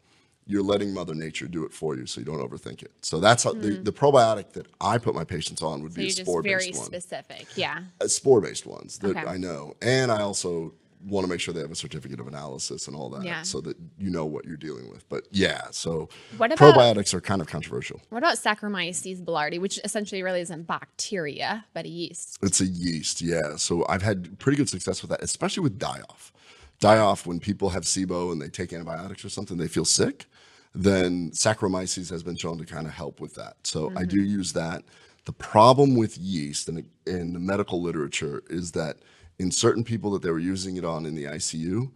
[0.46, 2.90] You're letting Mother Nature do it for you so you don't overthink it.
[3.02, 6.08] So that's how the, the probiotic that I put my patients on would So be
[6.08, 6.86] a spore very based one.
[6.86, 7.46] specific.
[7.56, 7.82] Yeah.
[8.00, 9.26] Uh, spore based ones that Okay.
[9.26, 9.74] I know.
[9.80, 10.74] And I also
[11.07, 13.42] want to make sure they have a certificate of analysis and all that Yeah.
[13.42, 15.09] so that you know what you're dealing with.
[15.09, 18.01] But yeah, so What about- probiotics are kind of controversial.
[18.11, 22.38] What about Saccharomyces boulardii, which essentially really isn't bacteria, but a yeast?
[22.42, 23.57] It's a yeast, yeah.
[23.57, 26.32] So I've had pretty good success with that, especially with die off.
[26.80, 30.26] Die off, when people have SIBO and they take antibiotics or something, they feel sick,
[30.74, 33.57] then Saccharomyces has been shown to kind of help with that.
[33.64, 34.30] So I do mm-hmm.
[34.30, 34.82] use that.
[35.26, 38.98] The problem with yeast and in the medical literature is that
[39.41, 41.91] in certain people that they were using it on in the ICU,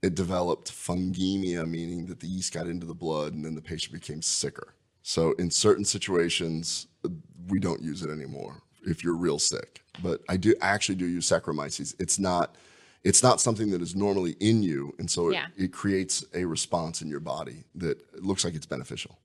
[0.00, 3.92] it developed fungemia, meaning that the yeast got into the blood and then the patient
[3.92, 4.72] became sicker.
[5.02, 6.86] So in certain situations,
[7.48, 9.82] we don't use it anymore if you're real sick.
[10.02, 11.94] But I do I actually do use Saccharomyces.
[12.00, 12.56] It's not
[13.04, 17.02] it's not something that is normally in you, and so it, it creates a response
[17.02, 19.18] in your body that looks like it's beneficial.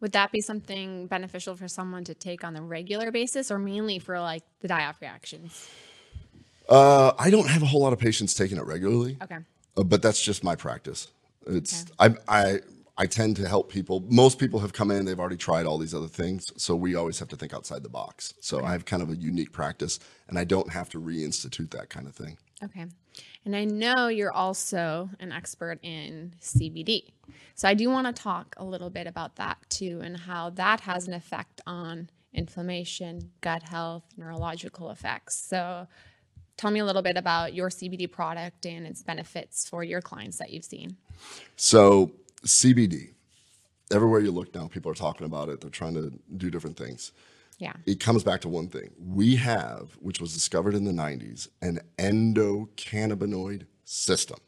[0.00, 3.98] Would that be something beneficial for someone to take on a regular basis or mainly
[3.98, 5.68] for like the die off reactions?
[6.68, 9.18] Uh, I don't have a whole lot of patients taking it regularly.
[9.22, 9.38] Okay.
[9.76, 11.08] Uh, but that's just my practice.
[11.46, 12.60] It's I I
[12.96, 14.04] I tend to help people.
[14.08, 16.46] Most people have come in, they've already tried all these other things.
[16.56, 18.34] So we always have to think outside the box.
[18.40, 19.98] So I have kind of a unique practice
[20.28, 22.38] and I don't have to reinstitute that kind of thing.
[22.62, 22.86] Okay.
[23.44, 27.12] And I know you're also an expert in CBD.
[27.56, 30.80] So I do want to talk a little bit about that too and how that
[30.80, 35.36] has an effect on inflammation, gut health, neurological effects.
[35.36, 35.88] So
[36.56, 40.38] tell me a little bit about your CBD product and its benefits for your clients
[40.38, 40.96] that you've seen.
[41.56, 42.12] So,
[42.44, 43.12] CBD,
[43.92, 45.60] everywhere you look now, people are talking about it.
[45.60, 47.12] They're trying to do different things.
[47.58, 47.74] Yeah.
[47.86, 48.90] It comes back to one thing.
[48.98, 54.38] We have, which was discovered in the 90s, an endocannabinoid system.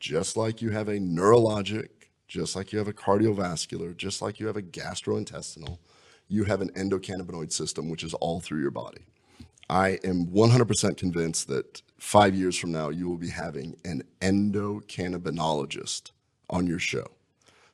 [0.00, 1.88] Just like you have a neurologic,
[2.26, 5.78] just like you have a cardiovascular, just like you have a gastrointestinal,
[6.28, 9.04] you have an endocannabinoid system, which is all through your body.
[9.72, 16.10] I am 100% convinced that five years from now, you will be having an endocannabinologist
[16.50, 17.06] on your show.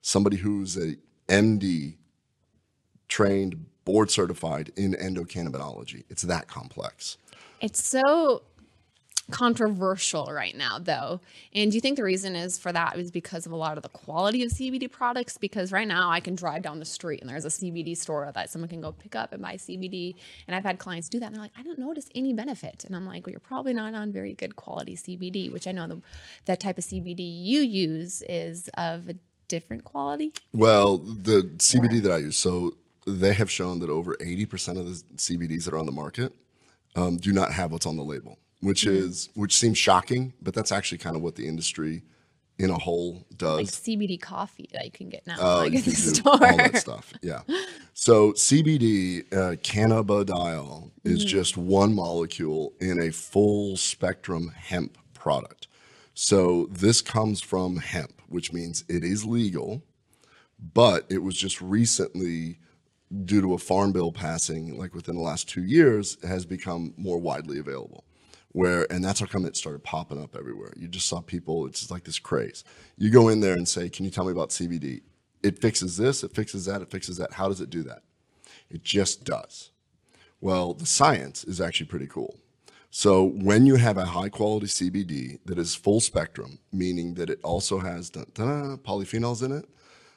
[0.01, 0.95] Somebody who's a
[1.27, 1.97] MD,
[3.09, 6.05] trained, board certified in endocannabinology.
[6.09, 7.19] It's that complex.
[7.61, 8.45] It's so
[9.31, 11.21] controversial right now though.
[11.53, 13.83] And do you think the reason is for that is because of a lot of
[13.83, 15.37] the quality of cbd products?
[15.37, 18.51] Because right now i can drive down the street and there's a cbd store that
[18.51, 20.15] someone can go pick up and buy cbd
[20.47, 22.85] and i've had clients do that and they're like i don't notice any benefit.
[22.85, 25.87] And i'm like well you're probably not on very good quality cbd which i know
[25.87, 26.01] the,
[26.47, 29.15] that type of cbd you use is of a
[29.49, 30.33] different quality.
[30.53, 32.75] Well the cbd that i use so
[33.07, 36.35] they have shown that over 80% of the cbds that are on the market
[36.95, 39.09] um, do not have what's on the label which mm-hmm.
[39.09, 42.03] is which seems shocking, but that's actually kind of what the industry
[42.59, 43.59] in a whole does.
[43.59, 46.33] Like CBD coffee that you can get now, uh, like at the store.
[46.33, 47.43] All that stuff, yeah.
[47.95, 51.29] So CBD uh, cannabidiol is mm-hmm.
[51.29, 55.69] just one molecule in a full spectrum hemp product.
[56.15, 59.83] So this comes from hemp, which means it is legal,
[60.75, 62.59] but it was just recently
[63.25, 67.19] due to a farm bill passing like within the last 2 years has become more
[67.19, 68.05] widely available
[68.53, 70.73] where and that's how come it started popping up everywhere.
[70.77, 72.65] You just saw people, it's just like this craze.
[72.97, 75.03] You go in there and say, Can you tell me about CBD?
[75.43, 77.33] It fixes this, it fixes that, it fixes that.
[77.35, 78.03] How does it do that?
[78.71, 79.71] It just does.
[80.41, 82.37] Well, the science is actually pretty cool.
[82.91, 87.41] So when you have a high quality CBD that is full spectrum, meaning that it
[87.43, 89.67] also has polyphenols in it.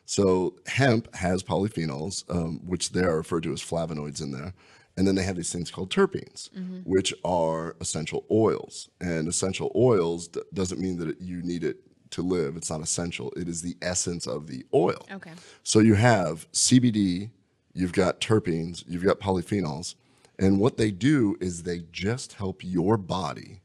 [0.06, 4.54] So hemp has polyphenols, um, which they are referred to as flavonoids in there.
[5.02, 6.82] And then they have these things called terpenes, mm-hmm.
[6.82, 8.88] which are essential oils.
[9.00, 11.78] And essential oils d- doesn't mean that it, you need it
[12.12, 12.56] to live.
[12.56, 13.34] It's not essential.
[13.36, 15.04] It is the essence of the oil.
[15.12, 15.32] Okay.
[15.64, 17.32] So you have CBD,
[17.74, 19.96] you've got terpenes, you've got polyphenols,
[20.38, 23.62] and what they do is they just help your body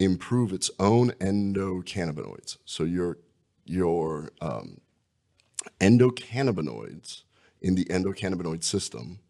[0.00, 2.58] improve its own endocannabinoids.
[2.64, 3.18] So your
[3.64, 4.80] your um,
[5.80, 7.22] endocannabinoids
[7.62, 9.20] in the endocannabinoid system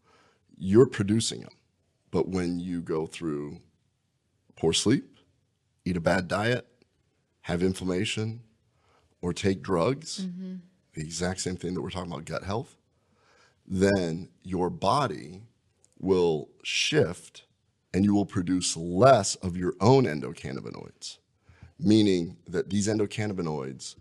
[0.59, 1.53] you're producing them.
[2.11, 3.61] But when you go through
[4.55, 5.19] poor sleep,
[5.85, 6.67] eat a bad diet,
[7.41, 8.41] have inflammation,
[9.21, 10.55] or take drugs, mm-hmm.
[10.93, 12.75] the exact same thing that we're talking about gut health,
[13.65, 15.43] then your body
[15.99, 17.43] will shift
[17.93, 21.17] and you will produce less of your own endocannabinoids,
[21.79, 23.95] meaning that these endocannabinoids,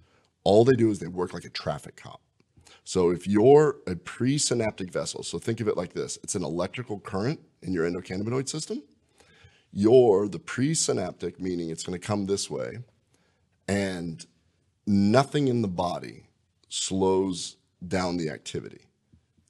[0.45, 2.21] all they do is they work like a traffic cop.
[2.89, 6.99] So if you're a presynaptic vessel, so think of it like this it's an electrical
[6.99, 8.83] current in your endocannabinoid system.
[9.71, 12.79] You're the presynaptic, meaning it's going to come this way,
[13.69, 14.25] and
[14.87, 16.29] nothing in the body
[16.71, 18.87] slows down the activity.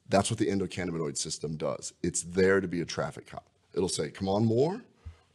[0.08, 1.92] That's what the endocannabinoid system does.
[2.02, 3.46] It's there to be a traffic cop.
[3.72, 4.82] It'll say, come on more,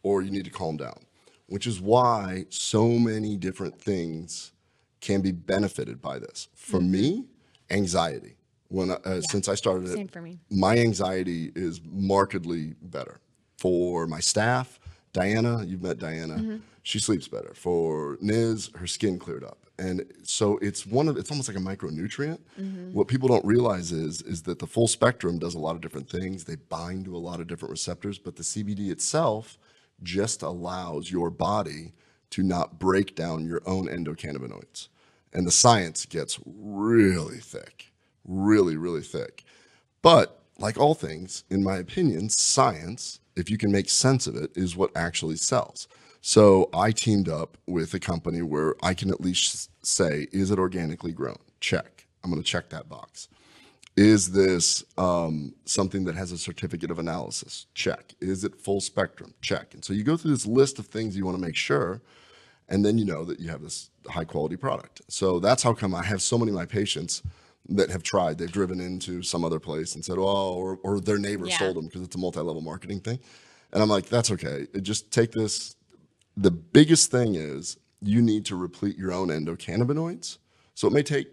[0.02, 1.06] or you need to calm down,
[1.46, 4.52] which is why so many different things
[5.00, 6.48] can be benefited by this.
[6.54, 6.92] For mm-hmm.
[6.92, 7.24] me,
[7.74, 8.36] anxiety.
[8.68, 9.20] When uh, yeah.
[9.28, 10.38] since I started Same it, for me.
[10.50, 13.20] my anxiety is markedly better.
[13.56, 14.80] For my staff,
[15.12, 16.34] Diana, you've met Diana.
[16.34, 16.56] Mm-hmm.
[16.82, 17.52] She sleeps better.
[17.54, 19.58] For Niz, her skin cleared up.
[19.78, 22.38] And so it's one of it's almost like a micronutrient.
[22.60, 22.92] Mm-hmm.
[22.92, 26.08] What people don't realize is is that the full spectrum does a lot of different
[26.08, 26.44] things.
[26.44, 29.58] They bind to a lot of different receptors, but the CBD itself
[30.02, 31.92] just allows your body
[32.30, 34.88] to not break down your own endocannabinoids
[35.34, 37.92] and the science gets really thick,
[38.24, 39.44] really, really thick.
[40.02, 44.52] But like all things, in my opinion, science, if you can make sense of it,
[44.54, 45.88] is what actually sells.
[46.20, 50.58] So I teamed up with a company where I can at least say, is it
[50.58, 51.38] organically grown?
[51.60, 52.06] Check.
[52.22, 53.28] I'm going to check that box.
[53.96, 57.66] Is this um, something that has a certificate of analysis?
[57.74, 58.14] Check.
[58.20, 59.34] Is it full spectrum?
[59.40, 59.74] Check.
[59.74, 62.00] And so you go through this list of things you want to make sure
[62.68, 65.02] and then you know that you have this high quality product.
[65.08, 67.22] So that's how come I have so many of my patients
[67.68, 68.38] that have tried.
[68.38, 71.58] They've driven into some other place and said, "Oh," or, or their neighbor Yeah.
[71.58, 73.18] sold them because it's a multi-level marketing thing.
[73.72, 74.66] And I'm like, "That's okay.
[74.82, 75.76] Just take this."
[76.36, 80.38] The biggest thing is you need to replete your own endocannabinoids.
[80.74, 81.28] So it may take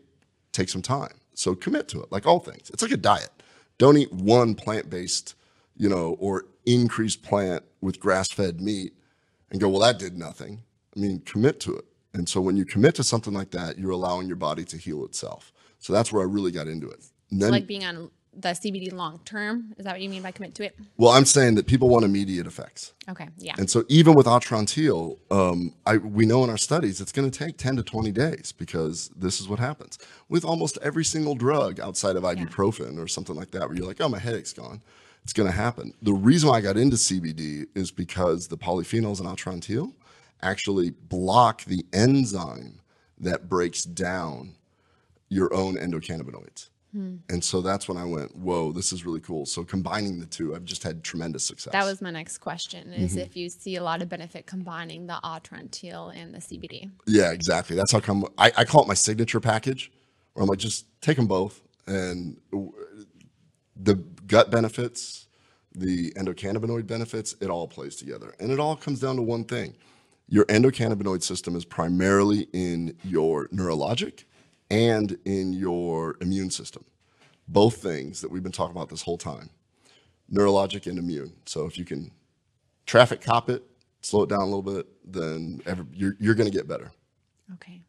[0.53, 1.15] take some time.
[1.33, 2.69] So commit to it, like all things.
[2.69, 3.29] It's like a diet.
[3.77, 5.33] Don't eat one plant-based,
[5.75, 8.93] you know, or increased plant with grass-fed meat
[9.49, 10.61] and go, well, that did nothing.
[10.95, 11.85] I mean, commit to it.
[12.13, 15.05] And so when you commit to something like that, you're allowing your body to heal
[15.05, 15.53] itself.
[15.79, 17.05] So that's where I really got into it.
[17.31, 19.73] And then, like being on the CBD long term.
[19.77, 20.75] Is that what you mean by commit to it?
[20.97, 22.93] well, I'm saying that people want immediate effects.
[23.09, 23.27] Okay.
[23.37, 23.55] Yeah.
[23.57, 27.37] And so even with Atrantil, um, I, we know in our studies it's going to
[27.37, 29.99] take 10 to 20 days because this is what happens.
[30.29, 33.99] With almost every single drug outside of ibuprofen or something like that, where you're like,
[33.99, 34.81] oh, my headache's gone,
[35.23, 35.93] it's going to happen.
[36.01, 39.93] The reason why I got into CBD is because the polyphenols in Atrantil
[40.41, 42.81] actually block the enzyme
[43.19, 44.55] that breaks down
[45.29, 46.69] your own endocannabinoids.
[46.93, 49.45] And so that's when I went, whoa, this is really cool.
[49.45, 51.71] So combining the two, I've just had tremendous success.
[51.71, 53.19] that was my next question: is Mm-hmm.
[53.21, 56.91] if you see a lot of benefit combining the Atrantil and the CBD.
[57.07, 57.77] Yeah, exactly.
[57.77, 59.89] That's how come I, I call it my signature package,
[60.33, 62.35] where I'm like, just take them both, and
[63.77, 63.95] the
[64.27, 65.27] gut benefits,
[65.73, 69.75] the endocannabinoid benefits, it all plays together, and it all comes down to one thing:
[70.31, 74.23] your endocannabinoid system is primarily in your neurologic
[74.69, 76.85] and in your immune system,
[77.49, 79.49] both things that we've been talking about this whole time,
[80.33, 81.33] neurologic and immune.
[81.45, 82.11] So if you can
[82.85, 83.61] traffic cop it,
[83.99, 86.93] slow it down a little bit, then every, you're you're going to get better.
[87.55, 87.81] Okay.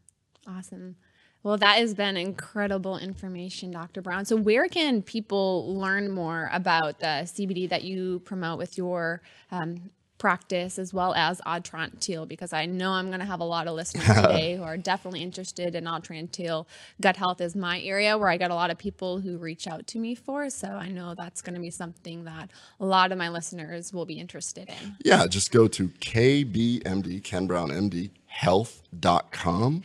[0.45, 0.97] Awesome.
[1.45, 4.03] Well, that has been incredible information, Dr.
[4.03, 4.25] Brown.
[4.25, 9.23] So, where can people learn more about the CBD that you promote with your
[9.53, 9.91] um,
[10.23, 12.29] practice as well as Atrantil?
[12.29, 15.21] Because I know I'm going to have a lot of listeners today who are definitely
[15.21, 16.67] interested in Atrantil.
[17.01, 19.89] Gut health is my area where I get a lot of people who reach out
[19.89, 20.49] to me for.
[20.49, 24.07] So, I know that's going to be something that a lot of my listeners will
[24.07, 24.97] be interested in.
[25.05, 29.83] Yeah, just go to KBMD, Ken Brown MD, health.com.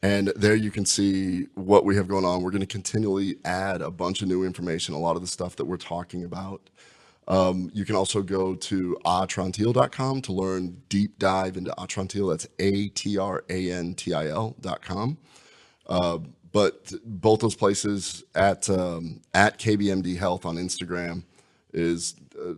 [0.00, 2.42] And there you can see what we have going on.
[2.42, 5.56] We're going to continually add a bunch of new information, a lot of the stuff
[5.56, 6.60] that we're talking about.
[7.28, 12.30] Um, you can also go to atrantil.com to learn deep dive into Atrantil.
[12.30, 15.18] That's A T R A N T I L.com.
[15.86, 16.18] Uh,
[16.50, 21.22] but both those places at um, at KBMD Health on Instagram
[21.74, 22.54] is uh,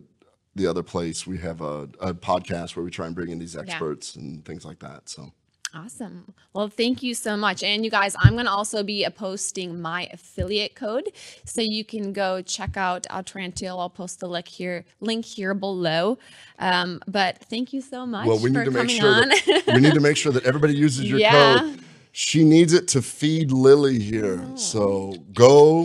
[0.55, 1.27] the other place.
[1.27, 4.65] We have a, a podcast where we try and bring in these experts and things
[4.65, 5.09] like that.
[5.09, 5.33] So
[5.73, 6.35] Awesome.
[6.53, 7.63] Well, thank you so much.
[7.63, 11.11] And you guys, I'm going to also be posting my affiliate code.
[11.45, 13.79] So you can go check out Atrantil.
[13.79, 16.19] I'll post the link here, link here below.
[16.59, 19.29] Um, but thank you so much well, we for need to make coming sure on.
[19.29, 21.61] that we need to make sure that everybody uses your Yeah.
[21.61, 21.81] code.
[22.13, 24.45] She needs it to feed Lily here.
[24.57, 25.85] So go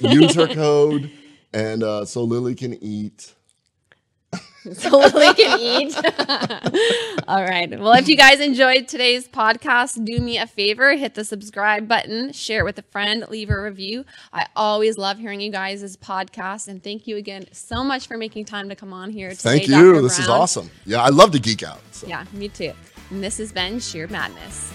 [0.00, 1.10] use her code,
[1.52, 3.34] and uh, so Lily can eat.
[4.72, 5.96] so Lily can eat.
[7.28, 7.70] All right.
[7.78, 12.32] Well, if you guys enjoyed today's podcast, do me a favor, hit the subscribe button,
[12.32, 14.04] share it with a friend, leave a review.
[14.32, 16.66] I always love hearing you guys' podcast.
[16.66, 19.58] And thank you again so much for making time to come on here today.
[19.58, 19.92] Thank you.
[19.92, 20.02] Dr.
[20.02, 20.70] This is awesome.
[20.84, 21.80] Yeah, I love to geek out.
[21.92, 22.08] So.
[22.08, 22.72] Yeah, me too.
[23.10, 24.72] And this has been Sheer Madness.